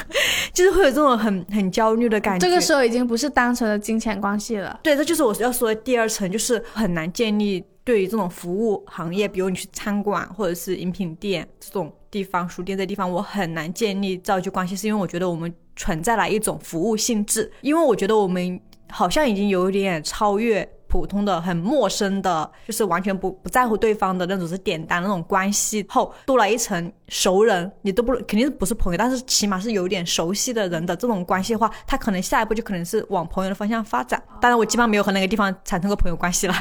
[0.52, 2.46] 就是会有这种很很焦虑的感觉。
[2.46, 4.78] 这个时候已经不是单纯的金钱关系了。
[4.82, 20.68] 对，这就是我要说的第二层，就是很难建立对于这种服务行业，比如你去餐馆或者是饮品店这种地方、书店这地方，我很难建立造就关系，是因为我觉得我们存在了一种服务性质，因为我觉得我们好像已经有点超越。
[20.92, 34.22] 普通的、很陌生的，就是完全不不在乎对方的那种是点单那种关系后，多了一层熟人，你都不肯定不是朋友，但是起码是有点熟悉的人的这种关系的话，他可能下一步就可能是往朋友的方向发展。
[34.38, 36.54] 当然，我基本上没有和那个地方产生过朋友关系了，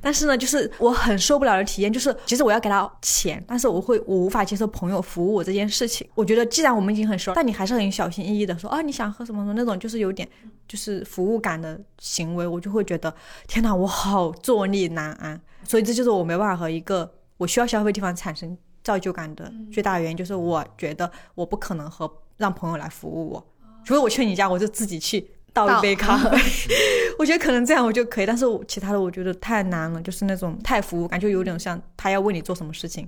[0.00, 6.06] 但是呢，就是我很受不了的体验就是，其实我要给他钱，但是我会我无法接受朋友服务我这件事情。
[6.14, 10.28] 我觉得既然我们已经很熟，但你还是很小心翼翼的说啊你想喝什么什么那种，就是有点
[10.72, 13.14] 就是服务感的行为，我就会觉得
[13.46, 15.38] 天哪，我好坐立难安。
[15.64, 23.46] 所以这就是我没办法和一个我需要消费地方产生造就感的最大的原因，就是我觉得我不可能和让朋友来服务我，
[23.84, 26.38] 除非我去你家，我就自己去倒一杯咖 啡。
[27.18, 33.06] 我觉得可能这样我就可以，但是其他的我觉得太难了，就是那种太服务感，就有点像他要为你做什么事情。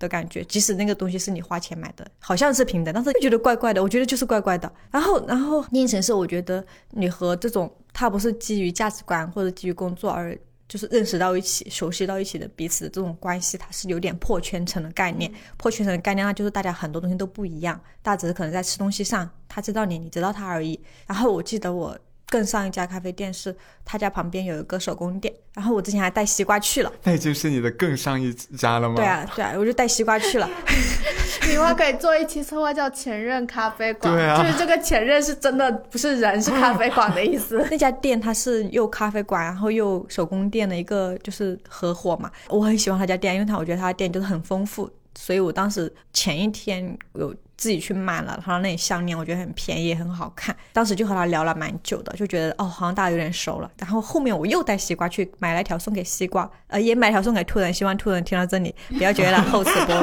[0.00, 3.80] 的感觉，即使那个东西是你花钱买的，好像是平等，但是就觉得怪怪的。
[3.80, 4.72] 我觉得就是怪怪的。
[4.90, 10.36] 然后，然后另一层是我觉得你和这种他不是基于价值观或者基于工作而
[10.66, 15.32] 就是认识到一起、熟悉到一起的彼此的这种关系，它是有点破圈层的概念。
[15.56, 20.80] 破圈层的概念，那就是大家很多东西都不一样，大家只是可能在吃东西上，他知道你，你知道他而已。
[21.06, 21.96] 然后我记得我。
[22.30, 26.92] 更上一家咖啡店是他家旁边有一个手工店，然后我之前还带西瓜去了。
[27.02, 28.94] 那已经是你的更上一家了吗？
[28.94, 30.48] 对啊，对啊，我就带西瓜去了。
[31.48, 37.66] 你话可以做一期策划叫“前任咖啡馆”，对啊就是这个前任是真的不是人，是咖啡馆的意思。
[37.70, 42.30] 那家店它是又咖啡馆，然后又手工店的一个就是合伙嘛。
[42.48, 50.56] 我很喜欢他家店，因为他我觉得他的店就是很丰富，所以我当时前一天有自己去买了他的那项链，我觉得很便宜，也很好看。
[50.72, 53.70] 当时就和他聊了蛮久的，就觉得哦，好像大家有点熟了。
[53.76, 57.70] 然后后面我又带西瓜去买了一条送给西瓜，呃，也买一条送给兔人。
[57.70, 59.94] 希望兔人听到这里不要觉得后次播。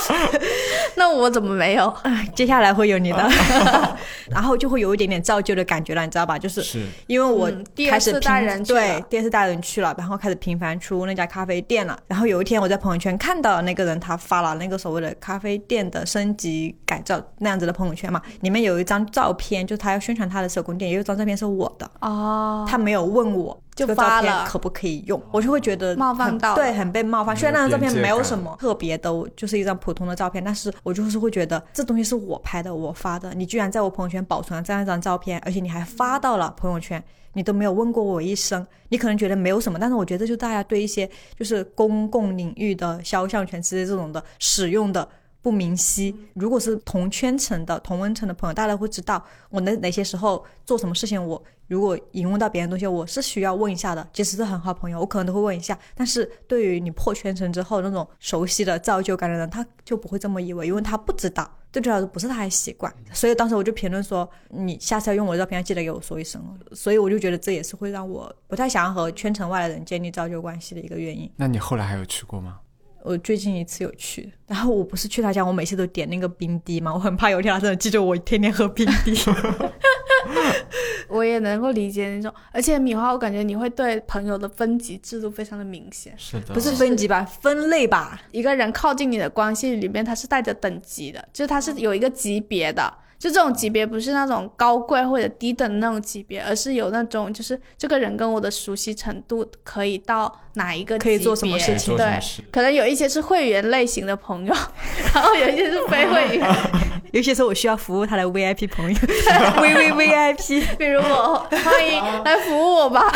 [0.96, 1.96] 那我怎么没有？
[2.34, 3.30] 接下来会有你的，
[4.28, 6.38] 然后就会有一点点造就的感觉了，你知道吧？
[6.38, 11.98] 就是是因为我嗯第二开始频、次带人去了对第二次带人去了，然后开始频繁出那家咖啡店了。
[12.06, 16.49] 然后有一天我在朋友圈看到那个人他发了那个所谓的咖啡店的升级
[16.84, 23.60] 改造那样子的朋友圈嘛，里面有一张照片，就是他要宣传他的手工店，有一张照片是我的，哦，他没有问我。
[23.70, 25.22] 就这个照发了片可不可以用？
[25.30, 27.34] 我就会觉得冒犯到对，很被冒犯。
[27.34, 41.08] 虽然那张照片没有什么特别的，就是一张普通的照片，但是我就是会觉得这东西是我拍的，我发的，你居然在我朋友圈保存了这样一张照片，而且你还发到了朋友圈，你都没有问过我一声，你可能觉得没有什么，但是我觉得就大家对一些
[41.38, 45.08] 就是公共领域的肖像权之类这种的使用的。
[45.42, 54.06] 不明晰，如果是同圈层的、同温层的朋友，大家会知道我哪哪些时候做什么事情，我如果引用到别人东西，我是需要问一下的。
[54.12, 55.78] 即使是很好朋友，我可能都会问一下。
[55.94, 62.92] 但是对于你破圈层之后那种熟悉的造就感的人，他就不会这么以为，因为他不知道，对他来说不是他的习惯。
[63.12, 66.42] 所以当时我就评论说，你下次要用我的照片，要记得给我说一声。
[66.72, 71.30] 所以我就觉得这也是会让我不太想要和圈层外的人建立造就关系的一个原因。
[71.36, 72.58] 那你后来还有去过吗？
[73.02, 79.14] 我最近一次有去，然后我不是去他家，我每次都点那个冰滴嘛，我很怕有一天他真的记住我天天喝冰滴。
[81.08, 86.14] 我也能够理解那种，而且米花，我感觉你会对朋友的分级制度非常的明显。
[86.16, 88.20] 是的，不是分级吧，分类吧。
[88.30, 92.92] 一个人靠近你的关系里面，他是带着等级的，就是他是有一个级别的。
[93.18, 101.96] 就这种级别不是那种高贵或者低等的那种级别，而是有那种就是这个人跟我的熟悉程度可以到哪一个，可以做什么事情。
[101.96, 102.18] 对。
[102.50, 104.54] 可能有一些是会员类型的朋友，
[105.14, 106.56] 然后有一些是非会员，
[107.12, 108.98] 有些时候我需要服务他的 VIP 朋友，
[109.62, 110.76] V V VIP。
[110.76, 113.12] 比如我，欢迎来服务我吧。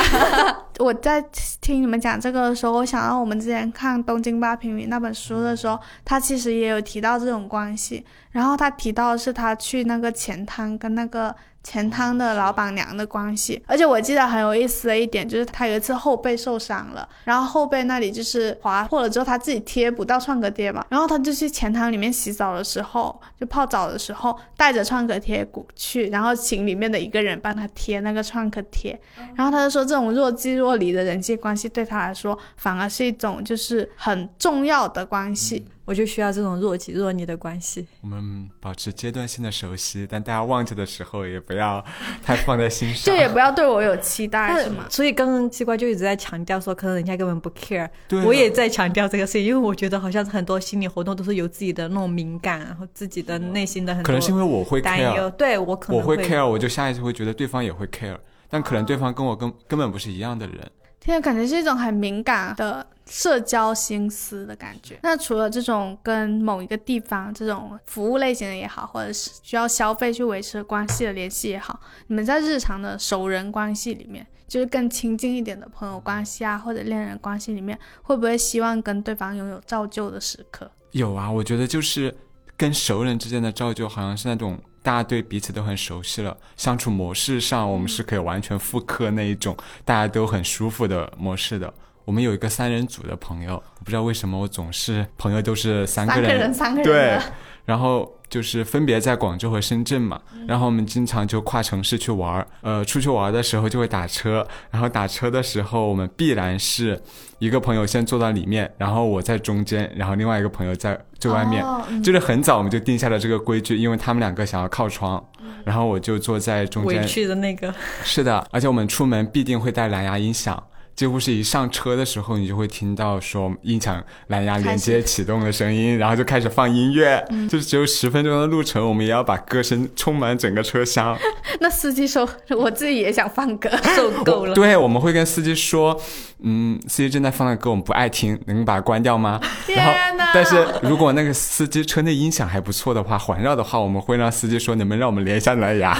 [0.78, 1.24] 我在
[1.60, 8.04] 听你们讲这个的时候，我想到我们之前看《东京八平米》那本书的时候，他其实也有提到这种关系。
[8.32, 11.34] 然后他提到的是他去那个钱汤跟那个
[11.64, 29.00] 钱汤的老板娘的关系，而且我记得很有意思的一点就是他有一次后背受伤了，然后后背那里就是划破了之后他自己贴不到创可贴嘛，然后他就去钱汤里面洗澡的时候，就泡澡的时候带着创可贴去，然后请里面的一个人帮他贴那个创可贴，
[29.34, 35.66] 然后他就说这种若即若离的人际关系对他来说反而是一种就是很重要的关系。
[35.84, 37.86] 我就需要这种若即若离的关系。
[38.00, 41.84] 我们保持阶段性的熟悉，但大家忘记的时候也不要
[42.22, 43.04] 太放在心上。
[43.12, 44.86] 就也不要对我有期待，是吗？
[44.88, 47.88] 所以刚刚西瓜就一直在强调说，可能人家根本不 care。
[48.08, 55.28] 对啊我也在强调这个事情，因为我觉得好像很多心理活动都是有自己的那种敏感，然后自己的内心的很多可能是因为我会担忧。
[55.28, 58.16] care，对我可能我会 care，我就下意识会觉得对方也会 care，
[58.48, 60.70] 但可能对方跟我根根本不是一样的人。
[61.04, 64.98] 天啊，感觉是一种很敏感的社交心思的感觉。
[65.02, 80.70] 那除了这种跟某一个地方这种服务类型的也好，或者是需要消费去维持关系的联系也好，你们在日常的熟人关系里面，就是更亲近一点的朋友关系啊，或者恋人关系里面，会不会希望跟对方拥有造就的时刻？
[80.92, 82.16] 有啊，我觉得就是
[82.56, 91.72] 跟熟人之间的造就，好像是那种大家对彼此都很熟悉了，相处模式上我们是可以完全复刻那一种大家都很舒服的模式的。
[92.04, 96.94] 我们有一个三人组的朋友，不知道为什么我总是朋友都是三个人，三个人，三个人对。
[97.16, 97.32] 的，
[97.64, 107.00] 然后就是分别在广州和深圳嘛，然后我们经常就跨城市去玩儿，呃，出去玩儿的时候就会打车，然后打车的时候我们必然是
[107.38, 112.02] 一个朋友先坐到里面，然后我在中间，然后另外一个朋友在最外面，哦嗯。
[112.02, 115.24] 就是很早我们就定下了这个规矩，因为他们两个想要靠窗，
[115.64, 117.00] 然后我就坐在中间。
[117.00, 117.72] 委，屈的那个。
[118.02, 120.62] 是的，而且我们出门必定会带蓝牙音响。
[120.96, 127.24] 几乎是一上车的时候，你就会听到说音响蓝牙连接启动的声音，然后就开始放音乐。
[127.48, 131.16] 就是只有十分钟的路程，我们也要把歌声充满整个车厢。
[131.60, 133.68] 那司机说，我自己也想放歌。
[133.96, 134.54] 受够了。
[134.54, 136.00] 对，我们会跟司机说，
[136.42, 139.40] 嗯，司机正在放的歌我们不爱听，能把它关掉吗？
[139.66, 139.92] 然后
[140.32, 145.96] 但是如果那个司机车内音响还不错的话，环绕的话，我们会让司机说，能不能让我们连一下蓝牙？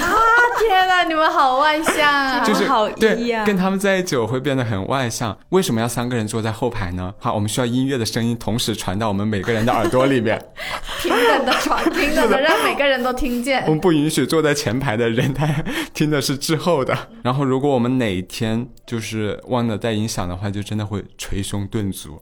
[0.59, 2.45] 天哪，你们好外向啊！
[2.47, 5.37] 就是好对一呀跟他们在一起，我会变得很外向。
[5.51, 7.13] 为什么要三个人坐在后排呢？
[7.19, 10.41] 好，我们需要音乐的声音同时传到我们每个人的耳朵里面。
[11.03, 13.71] 平等的传，平等的让每个人都听见我。
[13.71, 15.47] 们不允许坐在前排的人他
[15.93, 16.97] 听的是滞后的。
[17.23, 22.21] 然后，如果我们哪一天就是忘了带音响的话，就真的会捶胸顿足。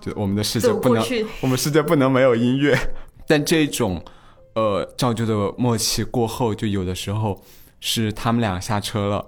[0.00, 1.04] 就我们的世界不能，
[1.40, 2.78] 我们世界不能没有音乐。
[3.26, 4.02] 但这种
[4.54, 7.40] 呃造就的默契过后，就有的时候
[7.80, 9.26] 是他们俩下车了。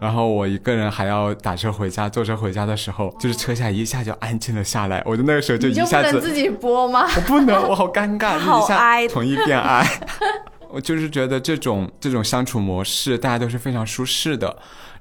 [0.00, 5.02] 然后我一个人还要打车回家，坐车回家的时候，就是车下一下就安静了下来。
[5.06, 7.08] 我就那个时候就一下子，不能自己播吗？
[7.16, 9.86] 我不能，我好尴尬， 好哀，同意变哀。
[10.68, 14.54] 我就是觉得这种这种相处模式，大家都是非常舒适的。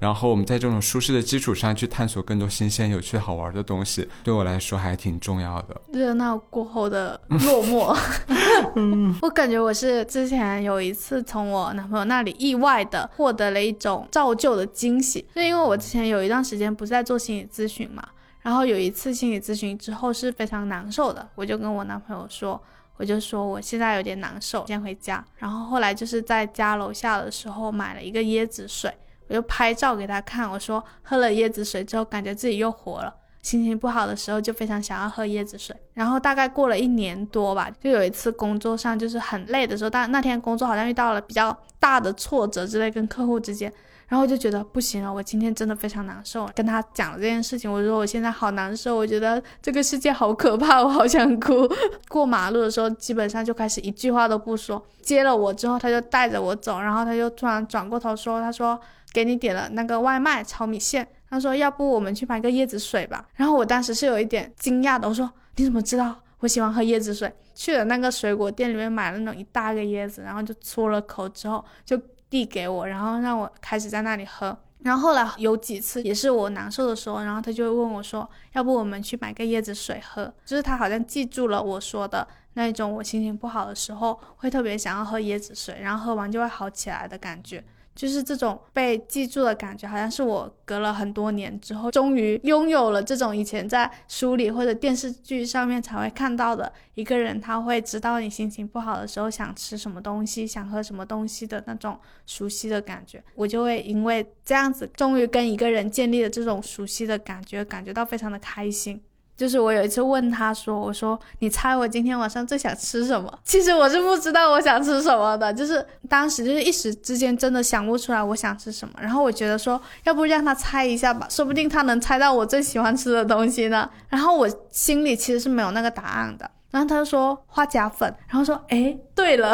[0.04, 5.82] 然后我们在这种舒适的基础上去探索更多新鲜、有趣、好玩的东西，对我来说还挺重要的。
[5.94, 7.98] 热闹过后的落寞，
[8.76, 18.06] 嗯，我感觉我是之前有一次从我男朋友那里意外的获得了一种造就的惊喜，是因为我之前有一段时间不是在做心理咨询嘛，
[18.42, 22.62] 然后有一次心理咨询之后是非常难受的，我就跟我男朋友说。
[22.96, 25.26] 我就说我现在有点难受，先回家。
[25.38, 28.94] 然后后来就是在家楼下的时候买了一个椰子水，
[29.34, 30.48] 我就拍照给他看。
[30.48, 33.12] 我说喝了椰子水之后，感觉自己又活了。
[33.42, 35.76] 心情不好的时候就非常想要喝椰子水。
[35.96, 43.74] 然后大概过了一年多吧，就有一次工作上就是很累的时候，但那天工作好像遇到了比较大的挫折之类，跟客户之间。
[44.10, 46.48] 然后就觉得不行了，我今天真的非常难受。
[46.54, 51.68] 跟他讲了这件事情，我说我现在好难受，我觉得这个世界好可怕，我好想哭。
[52.10, 54.86] 过马路的时候，基本上就开始一句话都不说。
[55.02, 58.80] 接了我之后，他就带着我走，然后他就突然转过头说：“他说
[59.14, 72.02] 给你点了那个外卖炒米线，他说要不我们去买个椰子水吧。”然后我当时是有一点惊讶的，我说：“你怎么知道我喜欢喝椰子水？”去了那个水果店里面买了那种一大个椰子，然后就搓了口之后就。
[72.34, 74.58] 递给我，然后让我开始在那里喝。
[74.80, 87.64] 然后后来有几次也是我难受的时候，然后他就会问我说：“要不我们去买个椰子水喝？”就是他好像记住了我说的那种，我心情不好的时候会特别想要喝椰子水，然后喝完就会好起来的感觉。
[87.96, 103.24] 就是这种被记住的感觉，好像是我隔了很多年之后，终于拥有了这种以前在书里或者电视剧上面才会看到的一个人，他会知道你心情不好的时候想吃什么东西，想喝什么东西的那种熟悉的感觉。
[103.36, 109.02] 我就会因为这样子，终于跟一个人建立了这种熟悉的感觉，感觉到非常的开心。
[109.36, 118.94] 就是我有一次问他说：“我说你猜我今天晚上最想吃什么？” 其实我是不知道我想吃什么的，就是当时就是一时之间真的想不出来我想吃什么。
[119.02, 123.90] 然后我觉得说，要不让他猜一下吧，说不定他能猜到我最喜欢吃的东西呢。
[124.08, 126.50] 然后我心里其实是没有那个答案的。
[126.70, 129.54] 然后他就说花甲粉，然后说：“哎，对了，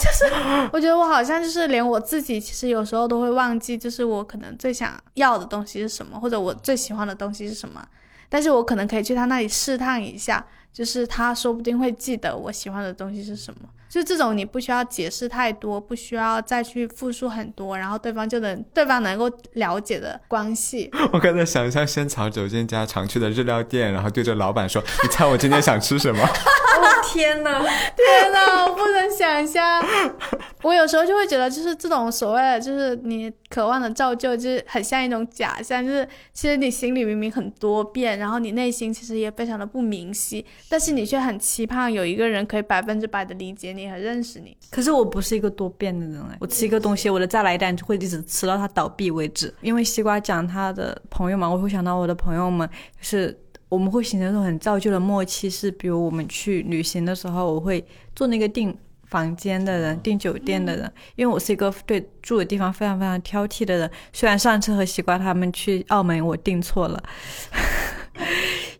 [0.00, 0.24] 就是
[0.72, 7.84] 我觉得我好像就是连我自己其实有时候都会忘记，就是我可能最想要的东西是什么，或者我最喜欢的东西是什么。”
[8.30, 13.68] 但是我可能可以去他那里试探一下，就是他说不定会记得我喜欢的东西是什么。
[13.90, 20.88] 就这种你不需要解释太多，不需要再去复述很多，然后对方就能对方能够了解的关系。
[21.12, 26.24] 我刚才想象仙草走进家常去的日料店，然后对着老板说：“你猜我今天想吃什么？”
[27.12, 29.84] 天哪，天哪，我不能想象。
[30.62, 35.84] 我有时候就会觉得，就是这种所谓的，就是你渴望的造就，就是很像一种假象。
[35.84, 44.56] 就是其实你心里明明很多变，然后你内心其实也非常的不明晰，但是你却很期盼有一个人可以百分之百的理解你和认识你。
[44.70, 49.54] 可是我不是一个多变的人哎，我吃一个东西，我的再来一单就会一直吃到它倒闭为止。
[49.60, 53.38] 因为西瓜讲他的朋友嘛，我会想到我的朋友们，就是
[53.68, 55.48] 我们会形成一种很造就的默契。
[55.48, 58.76] 是比如我们去旅行的时候，我会做那个订。
[59.10, 63.90] 房间的人订酒店的人，因为我是一个对住的地方非常非常挑剔的人。
[64.12, 67.02] 虽然上次和西瓜他们去澳门，我订错了，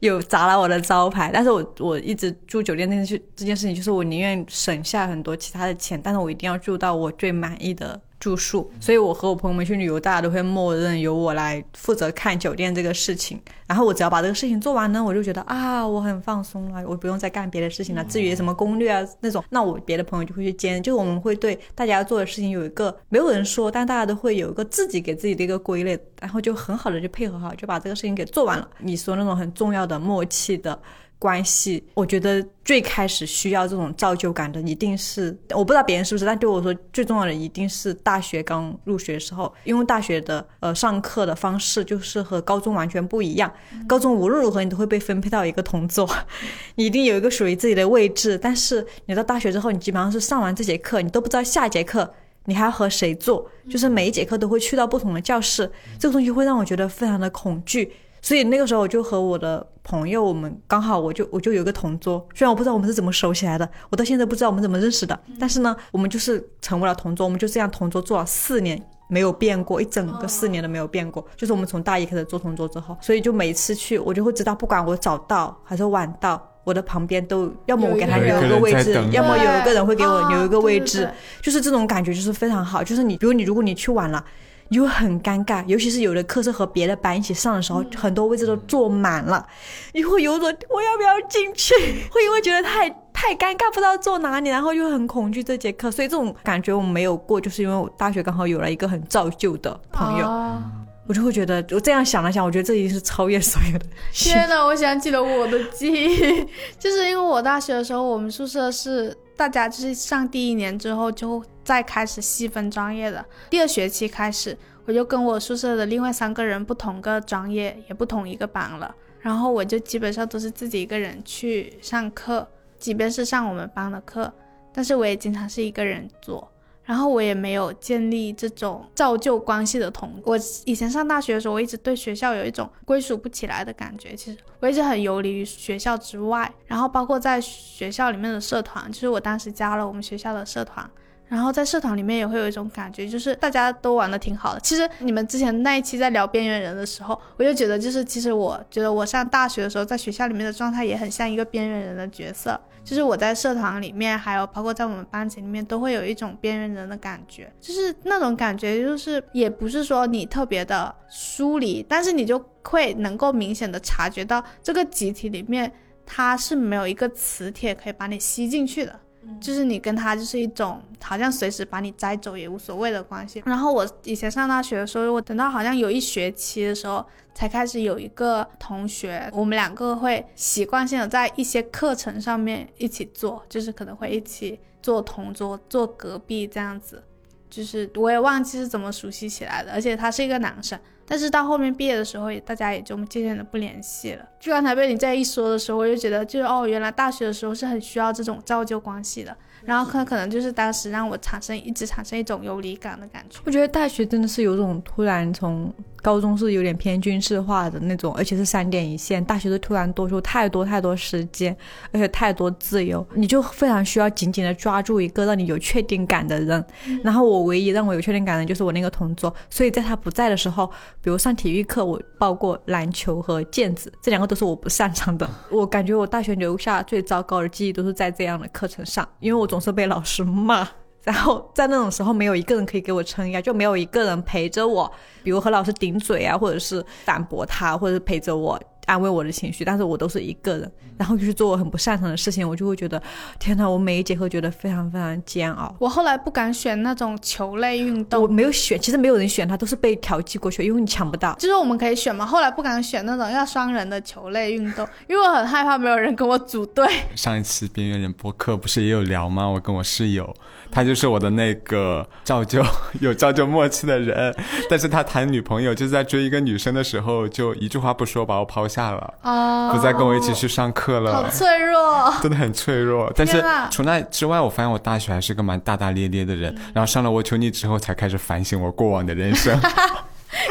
[0.00, 8.00] 有砸了我的招牌，但是我我一直住酒店那件事这件事情，就是我宁愿省下很多其他的钱，但是我一定要住到我最满意的。
[8.20, 13.40] 住宿，所以我和我朋友们去旅游，大家都会默认由我来负责看酒店这个事情。
[13.66, 18.04] 然后我只要把这个事情做完呢，我就觉得啊，我很放松了，我不用再干别的事情了。
[18.04, 20.83] 至于什么攻略啊那种，那我别的朋友就会去兼。
[20.83, 28.68] 就我们会对大家要做的事情有一个没有人说，但大家都会有一个自己给自己的一个归类，然后就很好的就配合好，就把这个事情给做完了。
[28.80, 30.78] 你说那种很重要的默契的。
[31.20, 43.52] 关系，我觉得最开始需要这种造就感的，一定是我不知道别人是不是，但对我说最重要的一定是大学刚入学的时候，因为大学的呃上课的方式就是和高中完全不一样。
[43.87, 46.09] 高中无论如何你都会被分配到一个同桌，
[46.76, 48.38] 你一定有一个属于自己的位置。
[48.38, 52.11] 但是你到大学之后，你基本上是上完这节课，你都不知道下节课
[52.46, 57.92] 你还要和谁做，就是每一节课都会去到不同的教室，这个东西会让我觉得非常的恐惧。
[58.23, 76.47] 所以那个时候我就和我的朋友，我们刚好我就我就有个同桌，虽然我不知道我们是怎么熟起来的，我到现在不知道我们怎么认识的，但是呢，我们就是成为了同桌，我们就这样同桌做了四年，没有变过，一整个四年都没有变过，就是我们从大一开始做同桌之后，所以就每次去我就会知道，不管我早到还是晚到。
[76.62, 81.09] 我的旁边都要么我给他留一个位置要么有一个人会给我啊留一个位置，
[81.43, 82.85] 就是这种感觉就是非常好。
[82.85, 84.23] 就是你，比如你如果你去晚了。
[84.71, 89.47] 你就很尴尬，尤其是有的课是和别的班一起上的时候，很多位置都坐满了，
[89.93, 91.75] 你会有种我要不要进去，
[92.11, 100.62] 会因为觉得太太尴尬，不知道坐哪里，然后又很恐惧这节课，所以这种感觉我没有过，就是因为我大学刚好有了一个很造就的朋友，啊。
[101.07, 103.85] 我就会觉得，我这样想了想，我觉得这已经是超越所有的。
[104.12, 106.47] 天呐，我想起了我的记忆，
[106.79, 122.47] 就是因为我大学的时候，我们宿舍是大家就是上第一年之后就再开始细分专业的，第二学期开始，我就跟我宿舍的另外三个人不同个专业，也不同一个班了，然后我就基本上都是自己一个人去上课，
[122.78, 124.30] 即便是上我们班的课，
[124.74, 126.47] 但是我也经常是一个人做。
[126.85, 130.20] 然后我也没有建立这种造就关系的同。
[130.24, 134.16] 我以前上大学的时候，我一直对学校有一种归属不起来的感觉。
[134.16, 140.91] 其实我一直很游离于学校之外，然后包括在学校里面的社团，就是我当时加了我们学校的社团。
[141.31, 144.59] 然后在社团里面也会有一种感觉，就是大家都玩的挺好的。
[144.61, 152.61] 其实你们之前那一期在聊边缘人的时候，我就觉得，就是其实我觉得我上大学的时候，在学校里面的状态也很像一个边缘人的角色。
[152.83, 165.70] 就是我在社团里面，还有包括在我们班级里面，都会有一种边缘人的感觉，就是那种感觉，就是也不是说你特别的疏离，但是你就会能够明显的察觉到这个集体里面，
[166.05, 168.99] 它是没有一个磁铁可以把你吸进去的。
[169.41, 173.43] 就是你跟他就是一种好像随时把你摘走也无所谓的关系。
[173.45, 177.05] 然后我以前上大学的时候，我等到好像有一学期的时候，
[177.35, 187.03] 才开始有一个同学，我们两个会习惯性的在一些课程上面一起做，就是可能会一起做同桌、坐隔壁这样子。
[187.51, 190.79] 就是我也忘记是怎么熟悉起来的，而且他是一个男生。
[191.11, 194.24] 但是到后面毕业的时候，也大家也就渐渐的不联系了。
[194.38, 199.36] 就刚才被你这样一说的时候，我就觉得，就哦，原来大学的时候是很需要这种造就关系的。
[199.64, 203.40] 然后可可能就是当时让我产生一直产生一种游离感的感觉。
[203.44, 211.54] 我觉得大学真的是有种突然从高中是有点偏军事化的那种，而且是三点一线，大学是突然多出太多太多时间，
[211.92, 216.64] 而且太多自由，你就非常需要紧紧的抓住一个让你有确定感的人。
[217.04, 220.66] 然后我唯一让我有确定感的就是我那个同桌，所以在他不在的时候，
[221.02, 225.28] 比如上体育课，我报过篮球和毽子，这两个都是我不擅长的。
[225.50, 230.66] 我感觉我大学留下最糟糕的记忆都是在这样的课程上，因为我总是被老师骂。
[231.03, 234.90] 然后在那种时候，没有一个人可以给我撑腰，就没有一个人陪着我，
[235.22, 239.64] 比如和老师顶嘴啊，或者是反驳他，或者是陪着我安慰我的情绪。
[239.64, 243.03] 但是我都是一个人，然后就是做我很不擅长的事情，我就会觉得，
[243.39, 245.74] 天呐，我每一节课觉得非常非常煎熬。
[245.78, 251.35] 我后来不敢选那种球类运动我，没有选，其实没有人选他，都是被调剂过去，因为你抢不到。
[251.39, 252.24] 就是我们可以选嘛。
[252.24, 256.87] 后来不敢选那种要双人的球类运动，因为我很害怕没有人跟我组队。
[257.14, 259.47] 上一次边缘人播客不是也有聊吗？
[259.47, 260.35] 我跟我室友，
[260.71, 262.64] 他就是我的那个照旧
[263.01, 264.35] 有照旧默契的人，
[264.68, 271.12] 但是他谈女朋友就是在追一个女生的时候，就一句话不说把我抛下了，啊不再跟我一起去上课了。
[271.12, 271.81] 好脆弱。
[272.23, 276.55] 真的很脆弱，但是除那之外，我发现我大学还是个蛮大大咧咧的人。
[276.75, 279.59] 然后上了我求你之后，才开始反省我过往的人生。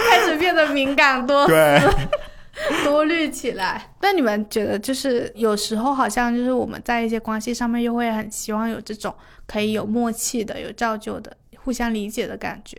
[0.09, 1.81] 开始变得敏感多对，
[2.83, 3.93] 多虑起来。
[4.01, 9.13] 那你们觉得，就是有时候好像就是我们在一些关系上面，又会很希望有这种
[9.47, 12.77] 可以有默契的、有造就的、互相理解的感觉。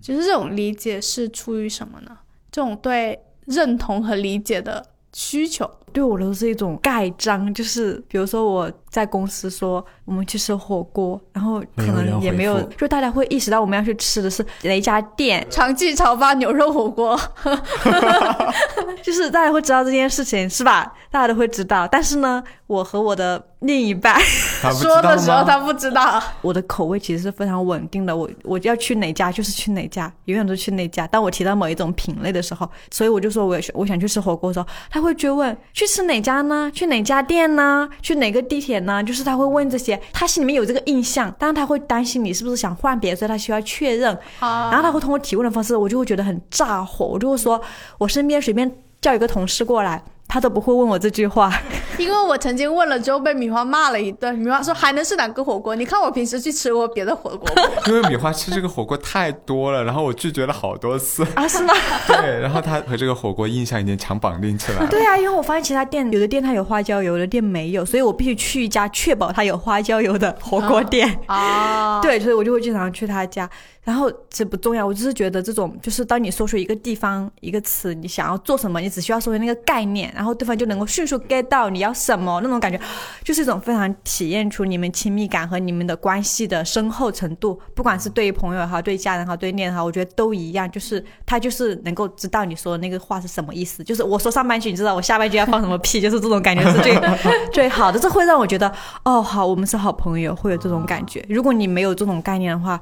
[0.00, 2.16] 就是这种理解是出于什么呢？
[2.50, 5.70] 这种对认同和理解的需求。
[5.92, 17.18] 对我都是一种盖章，就是比如说我在公司说我们去吃火锅，然后可能也没有就大家会意识到我们要去吃的是哪一家店， 长记炒发牛肉火锅，
[19.02, 20.92] 就是大家会知道这件事情是吧？
[21.10, 21.88] 大家都会知道。
[21.88, 25.00] 但是呢，我和我的另一半，说？
[25.02, 26.22] 的时候他不知道。
[26.42, 28.16] 我的口味其实是非常稳定的。
[28.16, 31.06] 我我要去哪家就是去哪家，永远都去哪家。
[31.06, 36.70] 当我提到某一种品类的时候，所以我就说我我想去吃火锅的时候，他会追问去吃哪家呢？
[36.74, 37.88] 去哪家店呢？
[38.02, 39.02] 去哪个地铁呢？
[39.02, 44.14] 就是他会问这些，他心里面有这个印象，但是他会担心你是不是想换别的，所以他需要确认。
[44.40, 47.58] 然后他会通过提问的方式，我就会觉得很炸火，我就会说，
[47.96, 48.70] 我身边随便
[49.00, 51.52] 叫一个同事过来，他都不会问我这句话。
[51.98, 55.74] 因为我曾经问了之后被米花骂了一顿，米花说还能是哪个火锅？
[55.74, 57.50] 你看我平时去吃过别的火锅，
[57.88, 61.26] 因为米花吃这个火锅太多了，然后我拒绝了好多次。
[61.34, 61.74] 啊，是吗？
[62.06, 64.86] 对，然后他和这个火锅印象已经强绑定起来了。
[64.86, 71.18] 对啊，因为我发现其他店有的店它有花椒油，有的店没有，所以我必须去一家确保它有花椒油的火锅店。
[71.26, 73.50] 啊，对，所以我就会经常去他家。
[73.82, 82.78] 然后这不重要，我只是觉得这种就是当你说出一个地方一个词，你想要做什么，你只需要说出那个概念，然后对方就能够迅速 get 到你要什么那种感觉，
[83.24, 87.58] 就是一种非常体验出你们亲密感和你们的关系的深厚程度。
[87.74, 93.82] 不管是对于朋友也好，对家人好，对恋人好，我觉得都一样，就是他就是能够知道你说的那个话是什么意思。
[93.82, 96.98] 就是我说上半句，你知道我下半句要放什么屁，就是这种感觉是最
[97.50, 97.98] 最好的。
[97.98, 98.70] 这会让我觉得，
[99.04, 101.24] 哦，好，我们是好朋友，会有这种感觉。
[101.28, 102.78] 如果你没有这种概念的话，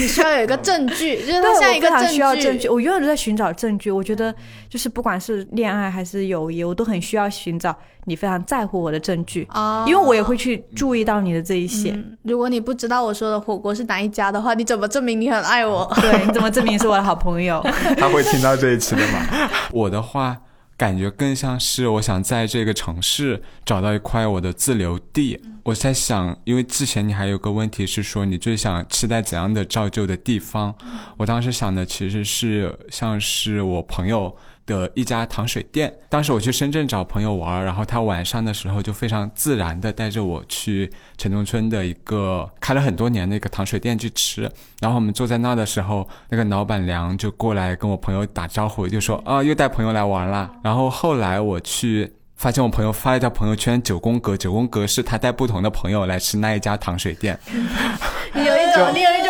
[0.00, 3.90] 你需要有一个证据， 就是对，它像一个我非常需要证证据，我永远都在寻找证据。
[3.90, 4.34] 我觉得
[4.68, 7.74] 就是不管是恋爱还是友谊，我都很需要寻找
[8.04, 11.90] 你非常在乎我的证据，啊因为我也会去注意到你的这一些。
[11.90, 15.90] 嗯如果你不知道我说的火锅是哪一家的话，你怎么证明你很爱我？
[16.00, 17.64] 对，你怎么证明你是我的好朋友？
[17.96, 19.48] 他会听到这一期的吗？
[19.72, 20.36] 我的话，
[20.78, 25.38] 感觉更像是我想在这个城市找到一块我的自留地。
[25.64, 30.72] 我在想，因为之前你还有个问题是说你最想期待怎样的照旧的地方，
[31.16, 34.34] 我当时想的其实是像是我朋友。
[34.68, 44.42] 的一家糖水店，当时我去深圳找朋友玩，然后他晚上的时候就非常自然的带着我去城中村的一个开了很多年的一个糖水店去吃，
[44.80, 50.50] 然后我们坐在那的时候，那个老板娘就过来跟我朋友打招呼，就说啊又带朋友来玩啦。
[50.62, 57.38] 然后后来我去发现我朋友发了一条朋友圈，九宫格，九宫格是他带不同的朋友来吃那一家糖水店。
[58.34, 59.27] 有一种，你有一种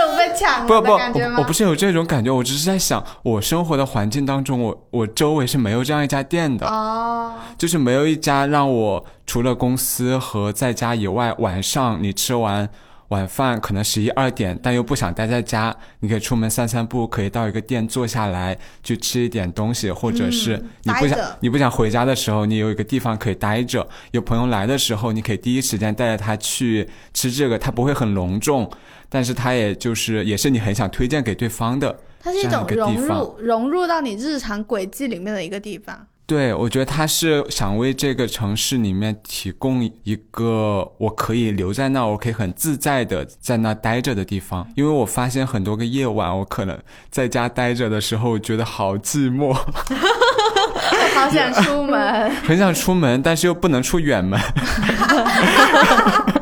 [0.67, 0.93] 不不？
[0.93, 6.67] 我我不是有这种感觉，我只是在想，我生活的环境当中，我我周围是没有这样一家店的。
[6.67, 12.69] 哦，就是没有一家让我除了公司和在家以外，晚上你吃完
[13.09, 23.87] 晚饭可能十一二点，但又不想待在家，你可以出门散散步，可以到一个店坐下来去吃一点东西，或者是你不想、你不想回家的时候，你有一个地方可以待着。
[24.11, 28.71] 有朋友来的时候，你可以第一时间带着他去吃这个，他不会很隆重，
[29.09, 31.99] 但是他也就是也是你很想推荐给对方的。
[32.21, 36.07] 它是一种融入融入到你日常轨迹里面的一个地方。
[36.29, 44.69] 对，我觉得他是想为这个城市里面提供一个我可以留在那，我可以很自在的在那待着的地方。
[44.77, 46.79] 因为我发现很多个夜晚，我可能
[47.11, 54.39] 在家待着的时候，觉得好寂寞， 我 好想出门，很想出门，但是又不能出远门。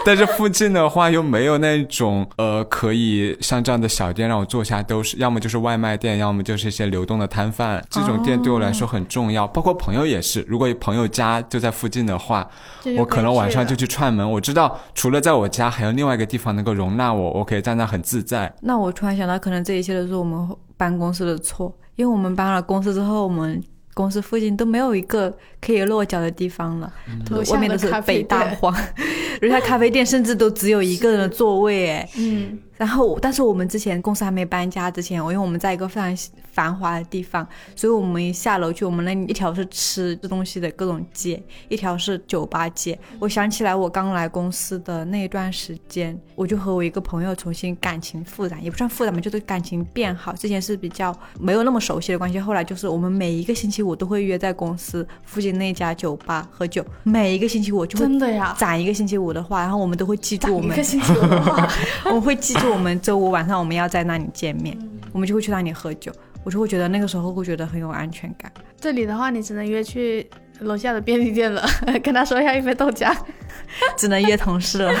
[0.06, 7.84] 但是附近的话又没有那种呃，可以像这样的小店让我坐下，都是要么就是外卖店，要么就是一些流动的摊贩。
[7.90, 10.44] 这种店对我来说很重要，包括朋友也是。
[10.48, 12.48] 如果朋友家就在附近的话，
[12.96, 14.30] 我可能晚上就去去串门。
[14.30, 18.52] 我知道除了在我家，还有另外一个地方能够容纳我，我可以在那很自在。
[18.60, 23.62] 那我突然想到，可能这一切都是我们办公室的错，因为我们搬了公司之后，我们
[23.94, 26.92] 公司附近都没有一个可以落脚的地方了，
[27.28, 28.74] 都下外面都是北大荒，
[29.40, 36.16] 人家咖啡店甚至都只有一个人的座位，哎，嗯，然后，但是我们之前公司还没搬家之前，我因为我们在一个非常
[36.50, 42.98] 繁华的地方，所以我们一下楼去，我们那一条是吃东西的各种街，一条是酒吧街。
[43.18, 50.32] 我想起来，我刚来公司的那一段时间，我就和我一个朋友重新感情复燃，也不算复燃吧，就是感情变好。
[50.32, 58.54] 之前是比较没有那么熟悉的关系，后来就是我们每一个星期五都会约在公司附近那家酒吧喝酒，每一个星期我就会真的呀。
[58.58, 61.68] 攒一个星期五的话，然后我们都会记住我们一个星期五的话，
[62.06, 64.76] 我们会记住我们周五晚上我们要在那里见面，
[65.12, 66.12] 我们就会去那里喝酒，
[66.44, 68.50] 我就会觉得那个时候会觉得很有安全感。
[68.80, 70.28] 这里的话，你只能约去
[70.60, 71.66] 楼下的便利店了，
[72.02, 73.14] 跟他说要一杯豆浆。
[73.96, 74.92] 只能约同事了。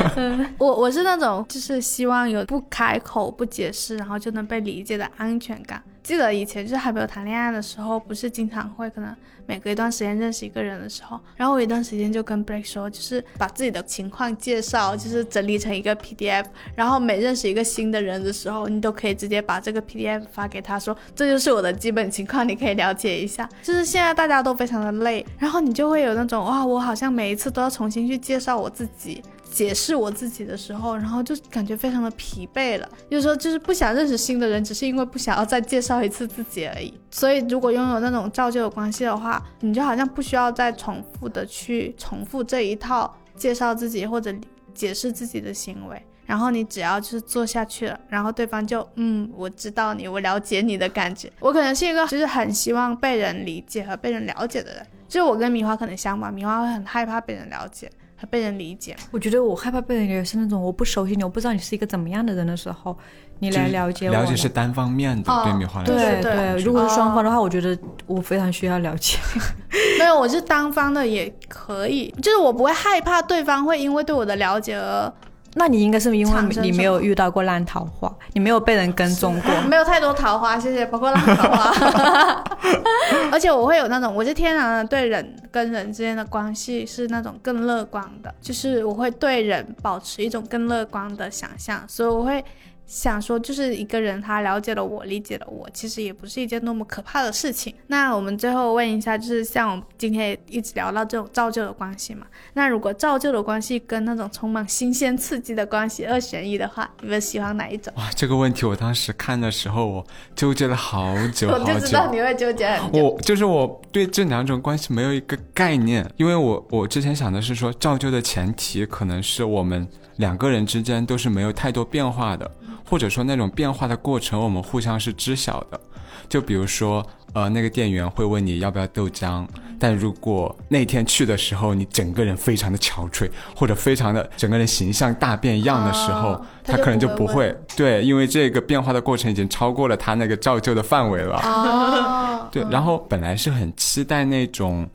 [0.58, 5.82] 我我是那种就是希望有不开口不解释，然后就能被理解的安全感。
[6.10, 9.14] 记得以前就是还没有谈恋爱的时候，不是经常会可能
[9.46, 23.48] 每隔一段时间认识一个人的时候，然后我一段时间就跟 brake 说，就是把自己的情况介绍，就是整理成一个 PDF，然后每认识一个新的人的时候，你都可以直接把这个 PDF 发给他说，这就是我的基本情况，你可以了解一下。
[23.62, 29.22] 就是现在大家都非常的累，然后你就会有那种哇，我好像每一次都要重新去介绍我自己。
[29.50, 32.88] 解释我自己的时候，然后就感觉非常的疲惫了。
[33.08, 36.94] 有时候就是不想认识新的人，只是因为不想要再介绍一次自己而已。
[37.10, 44.32] 所以如果拥有那种照旧的关系的话，你就好像不需要再重复的去重复这一套介绍自己或者
[44.72, 46.00] 解释自己的行为。
[46.26, 51.28] 然后你只要就是做下去了，然后对方就嗯，我知道你，我了解你的感觉。
[51.40, 57.90] 我可能是一个就是很希望被人理解和被人了解的人，就我跟米花可能相反，米花会很害怕被人了解
[58.20, 58.94] 和被人理解。
[59.10, 62.96] 我觉得我害怕被人理解是那种我不熟悉你，我不知道你是一个怎么样的人的时候，
[63.38, 64.12] 你来了解我。
[64.12, 65.94] 了解是单方面的，哦对米花来说。
[65.96, 69.16] 对对如果是双方的话，我觉得我非常需要了解。
[69.98, 75.12] 没有，我是单方的也可以，就是我不会害怕对方会因为对我的了解而
[75.54, 79.52] 那你应该是因为你没有遇到过烂桃花，你没有被人跟踪过。
[79.68, 82.44] 没有太多桃花，谢谢，包括烂桃花。
[83.32, 92.44] 而且我会有那种，我是天然的对人跟人之间的关系是那种更乐观的，就是我会对人保持一种更乐观的想象，所以我会。
[92.90, 97.72] 想说，就是一个人他了解了我，理解了我，其实也不是一件多么可怕的事情。
[97.86, 107.92] 那我们最后问一下，就是像我们今天也一直聊到这种造就的关系嘛，那如果造就的关系跟那种充满新鲜刺激的关系二选一的话，你们喜欢哪一种？
[107.96, 111.64] 哇，这个问题我当时看的时候，我纠结了好久好我。
[111.64, 113.04] 就知道你会纠结很久。
[113.04, 119.86] 我就是我对这两种关系没有一个概念，因为我我之前想的是说，造就的前提可能是我们
[120.16, 122.50] 两个人之间都是没有太多变化的，
[122.84, 125.80] 或者说那种变化的过程我们互相是知晓的。
[126.28, 129.44] 就比如说，呃，那个店员会问你要不要豆浆，
[129.80, 141.36] 但如果那天去的时候你整个人非常的憔悴，或者非常的整个人形象大变样的时候，哦他可能就不不会会对，因为这个变化的过程已经超过了他那个照旧的范围了。
[141.42, 144.88] 哦， 对，然后本来是很期待那种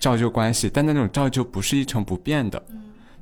[0.00, 2.60] 照旧关系，但那种照旧不是一成不变的。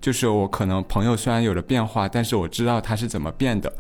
[0.01, 3.72] 就是我可能朋友虽然有了变化，但是我知道他是怎么变的。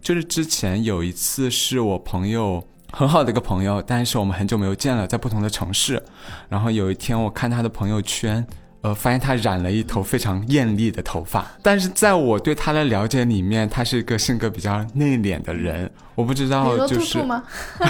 [0.00, 2.62] 就是之前有一次是我朋友
[2.92, 6.02] 很好的一个朋友，但是我们很久没有见了，在不同的城市。
[6.48, 8.46] 然后有一天我看他的朋友圈。
[8.82, 15.90] 呃，发现他染了一头非常艳丽的头发，但是在我对他的了解里面，他是一个性格比较内敛的人。
[16.14, 17.42] 我不知道，就是兔兔吗？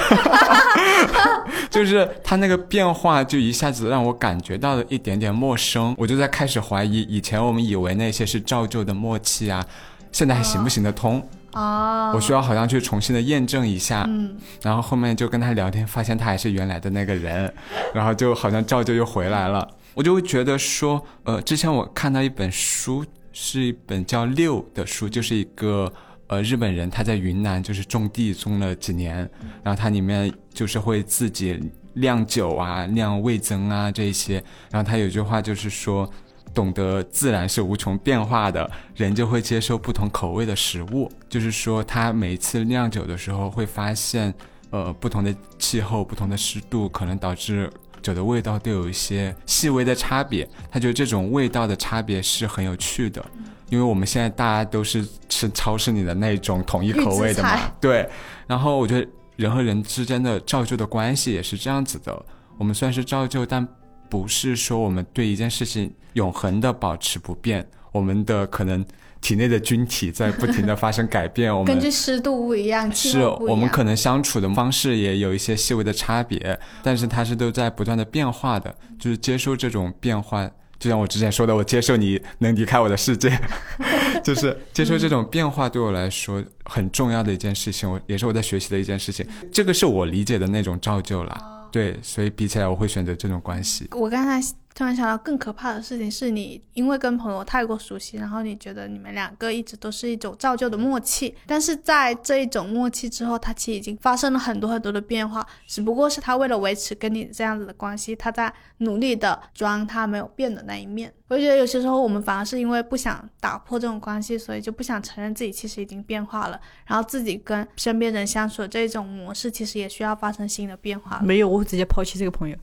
[1.71, 5.95] 就是他那个变化，就一下子让我感觉到了一点点陌生。
[5.99, 9.65] 我就在开始怀疑，以前我们以为那些是照旧的默契啊，
[10.13, 11.27] 现在还行不行得通？
[11.55, 14.05] 哦，我需要好像去重新的验证一下。
[14.07, 17.53] 嗯，然后后面就跟他聊天，发现他还是原来的那个人，
[17.93, 19.67] 然后就好像照旧又回来了。
[19.95, 25.93] 我就会觉得说，呃，之前我看到一本书，是一本叫《六》的书，就是一个
[26.27, 29.17] 呃日本人他在云南就是种地种了几年，
[29.63, 31.61] 然后他里面就是会自己
[31.95, 36.11] 酿酒啊、酿味增啊这些，然后他有句话就是说。
[36.55, 41.11] 懂得自然是无穷变化的，人就会接受不同口味的食物。
[41.27, 44.35] 就是说，他每次酿酒的时候会发现，
[44.69, 47.73] 呃，不同的气候、不同的湿度，可能导致
[48.03, 50.47] 酒的味道都有一些细微的差别。
[50.71, 53.25] 他觉得这种味道的差别是很有趣的，
[53.71, 57.73] 因为我们现在大家都是吃超市里的那种统一口味的嘛。
[57.81, 58.07] 对，
[58.47, 62.23] 然后我觉得人和人之间的照旧的关系也是这样子的。
[62.59, 63.67] 我们虽然是照旧，但
[64.11, 68.85] 不是说我们对一件事情永恒的保持不变，我们的可能
[69.21, 73.21] 体内的菌体在不停的发生改变， 我们根据湿度不一样，是。
[73.21, 80.51] 我们可能相处的方式也有一些细微的差别，但是它是都在不断的变化的，就是接受这种变化。
[80.81, 83.31] 就像我之前说的，我接受你能离开我的世界，
[84.25, 89.25] 就是接受这种变化对我来说很重要的一件事情，我也是我在学习的一件事情。
[89.53, 91.69] 这个是我理解的那种照旧啦。
[91.71, 93.87] 对，所以比起来，我会选择这种关系。
[93.93, 94.41] 我刚才
[94.75, 111.13] 突然想到，更可怕的事情是你因为跟朋友太过熟悉，然后你觉得你们两个一直都是一种造就的默契，但是在这一种默契之后，他其实已经发生了很多很多的变化，只不过是他为了维持跟你这样子的关系，他在努力的装他没有变的那一面。
[111.33, 121.21] 我觉得有些时候我们反而是因为不想打破这种关系，所以就不想承认自己其实已经变化了，然后自己跟身边人相处的这种模式，其实也需要发生新的变化。
[121.25, 122.57] 没有，我会直接抛弃这个朋友。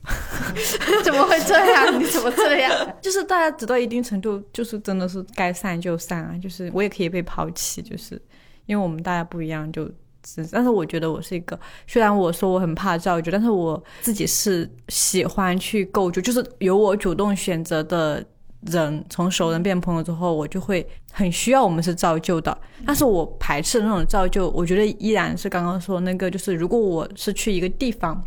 [1.02, 2.00] 怎么会这样？
[2.00, 2.72] 你怎么这样？
[3.02, 6.38] 就是大家直到一定程度，就是真的是该散就散啊。
[6.40, 8.20] 就是我也可以被抛弃，就是
[8.66, 9.90] 因为我们大家不一样，就
[10.22, 11.58] 只但是我觉得我是一个，
[11.88, 18.24] 虽然我说我很怕造就，但是我自己是喜欢去构筑，就是由我主动选择的
[18.62, 22.56] 人，从熟人变朋友之后，我就会很需要我们是造就的。
[22.86, 28.22] 但是我排斥那种造就，我觉得依然是刚刚说那个，就是如果我是去一个地方。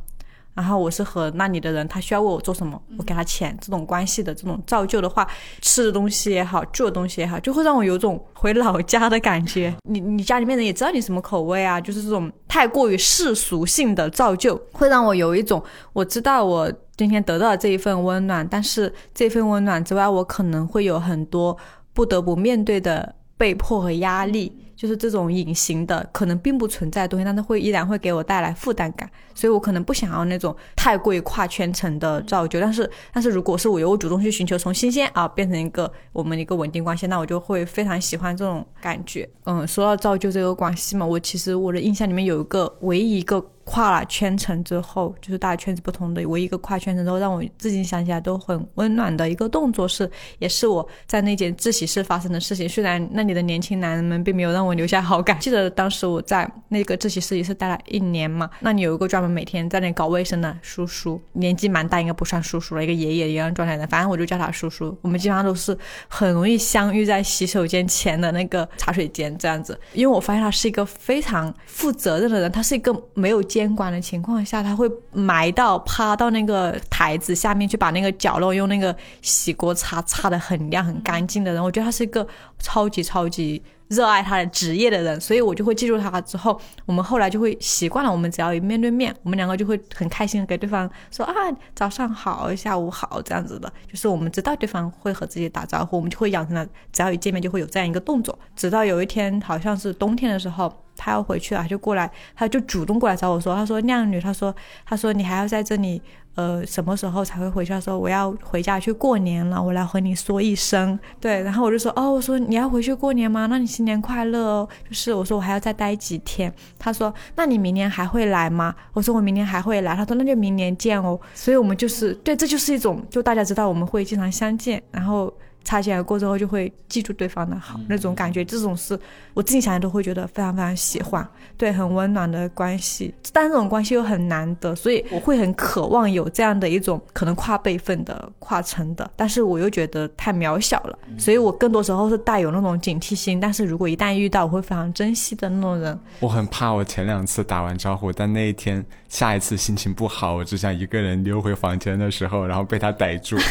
[0.56, 5.28] 然后我是和那里的人，他需要为我做什么，我给他钱，这种关系的这种造就的话，
[5.62, 9.74] 吃的东西也好，住的东西也好，就会让我有种回老家的感觉。
[9.90, 15.60] 你你家里面人也知道你什么口味啊，就是这种太过于世俗性的造就，会让我有一种
[15.92, 21.58] 我知道我今天得到了这一份温暖，但是这份温暖之外，我可能会有很多
[21.94, 24.60] 不得不面对的被迫和压力。
[24.76, 32.60] 就是这种隐形的，可能并不存在的东西，但是会依然会给我带来负担感，所以我可能不想要那种太过于跨圈层的造就。
[32.60, 39.30] 但是，但是如果是我由我主动去寻求从新鲜啊变成一个我们一个稳定关系，那我就会非常喜欢这种感觉。
[39.46, 50.10] 嗯，说到造就这个关系嘛，我其实我的印象里面有一个唯一一个跨了圈层之后，就是大家圈子不同的，我一个跨圈层之后，让我自己想起来都很温暖的一个动作是，
[50.40, 52.68] 也是我在那间自习室发生的事情。
[52.68, 64.98] 虽然那里的年轻男人们并没有让我留下好感，记得当时我在那个自习室也是待了一年嘛，那里有一个专门每天在那搞卫生的叔叔，年纪蛮大，应该不算叔叔了，一个爷爷一样状态的，反正我就叫他叔叔。
[65.02, 81.64] 我们基本上都是很容易相遇在洗手间前的那个茶水间这样子，因为我发现他是一个非常负责任的人，他是一个没有 监管的情况下，他会埋到趴到那个台子下面去，把那个角落用那个洗锅擦擦的很亮很干净的人。
[81.64, 82.28] 我觉得他是一个
[82.58, 86.20] 超级超级热爱他的职业的人，所以我就会记住他。
[86.22, 91.34] 之后我们后来就会习惯了，我们只要一面对面，我们两个就会很开心的给对方说啊
[91.76, 98.36] 早上好，下午好这样子的，就是我们知道对方会和自己打招呼，我们就会养成了只要一见面就会有这样一个动作。
[98.56, 100.83] 直到有一天好像是冬天的时候。
[100.96, 106.02] 他要回去了，就过来，他就主动过来找我说：“他说靓女，他说，他说你还要在这里，
[106.36, 107.74] 呃，什么时候才会回去？
[107.74, 110.98] 他说我要回家去过年了，我来和你说一声。
[111.20, 113.48] 对，然后我就说，哦，我说你要回去过年吗？
[113.48, 114.70] 那你新年快乐哦。
[114.88, 116.54] 就是我说我还要再待几天。
[116.78, 118.74] 他说，那你明年还会来吗？
[118.94, 119.96] 我说我明年还会来。
[119.96, 121.20] 他说那就明年见哦。
[121.34, 125.34] 所以我们就是对，这就是一种，就大家知道我们会经常相见，然后。
[125.64, 129.00] 擦肩而过之后就会记住对方的好，那种感觉，这种是
[129.34, 133.14] 我自己想想都会觉得非常非常喜欢，对，很温暖的关系。
[133.32, 143.40] 但这种关系又很难得，所以我会很渴望有这样的一种可能跨辈分的、跨层的，但是我又觉得太渺小了，所以我更多时候是带有那种警惕心。
[143.40, 146.00] 但是如果一旦遇到，我会非常珍惜的那种人。
[146.20, 153.38] 我很怕我前两次打完招呼，但那一天下一次心情不好，我只想一个人溜回房间的时候，然后被他逮住。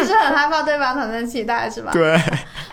[0.00, 1.92] 就是很害怕对方产生期待，是吧？
[1.92, 2.12] 对。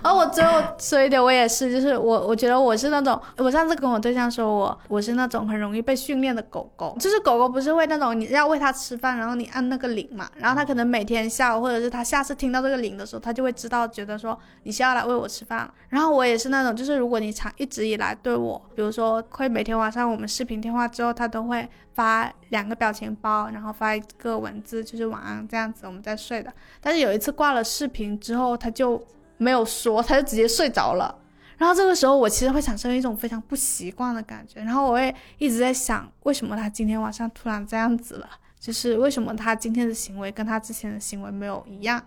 [0.02, 15.74] 然后我最后说一点，我也是，就是我我觉得我是那种，我上次跟我对象说我我是那种很容易被训练的狗狗，就是狗狗不是会那种你要喂它吃饭，然后你按那个铃嘛，然后它可能每天下午或者是它下次听到这个铃的时候，它就会知道，觉得说你是要来喂我吃饭了。
[15.90, 21.68] 然后我也是那种，就是如果你长一直以来对我，比如说会每天晚上我们视频电话话之后，他都会。
[21.98, 26.54] 发两个表情包，然后发一个文字，就是晚安这样子，我们在睡的。
[26.80, 29.04] 但是有一次挂了视频之后，他就
[29.38, 31.18] 没有说，他就直接睡着了。
[31.58, 34.60] 然后这个时候，我其实会产生一种非常不习惯的感觉。
[34.62, 38.30] 然后我会一直在想，为什么他今天晚上突然这样子了？
[38.60, 42.00] 就是为什么他今天的行为跟他之前的行为没有一样？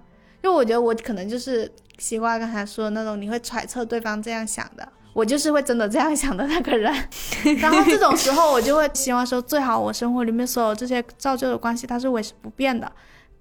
[0.44, 1.68] 因为我觉得我可能就是
[1.98, 4.88] 习惯刚才说的那种，你会揣测对方这样想的。
[5.20, 6.90] 我就是会真的这样想的那个人，
[7.60, 12.90] 然后这种时候我就会希望说，最好我生活里面所有这些造就的关系它是维持不变的，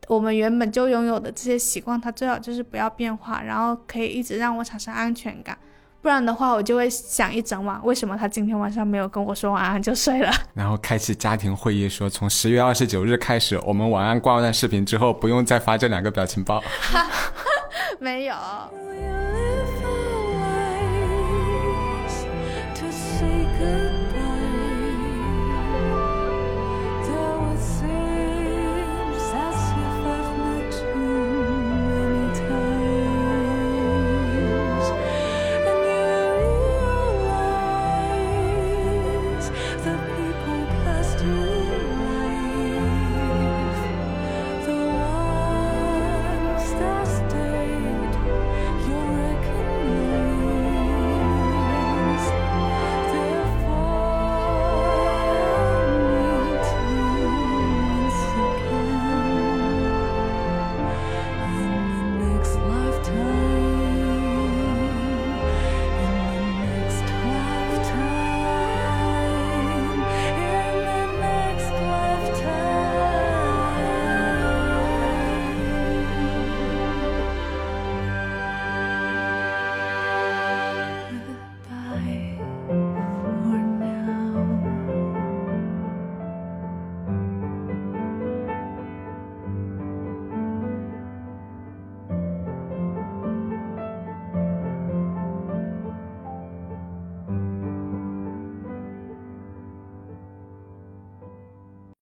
[0.09, 5.57] 我们原本就拥有的这些习惯，它最好就是不要变化，然后可以一直让我产生安全感，
[6.01, 16.61] 不然的话我就会想一整晚，为什么他今天晚上没有跟我说晚安就睡了， 然后开启家庭会议说，从十月二十九日开始，我们晚安挂断视频之后，不用再发这两个表情包，
[17.99, 18.35] 没有。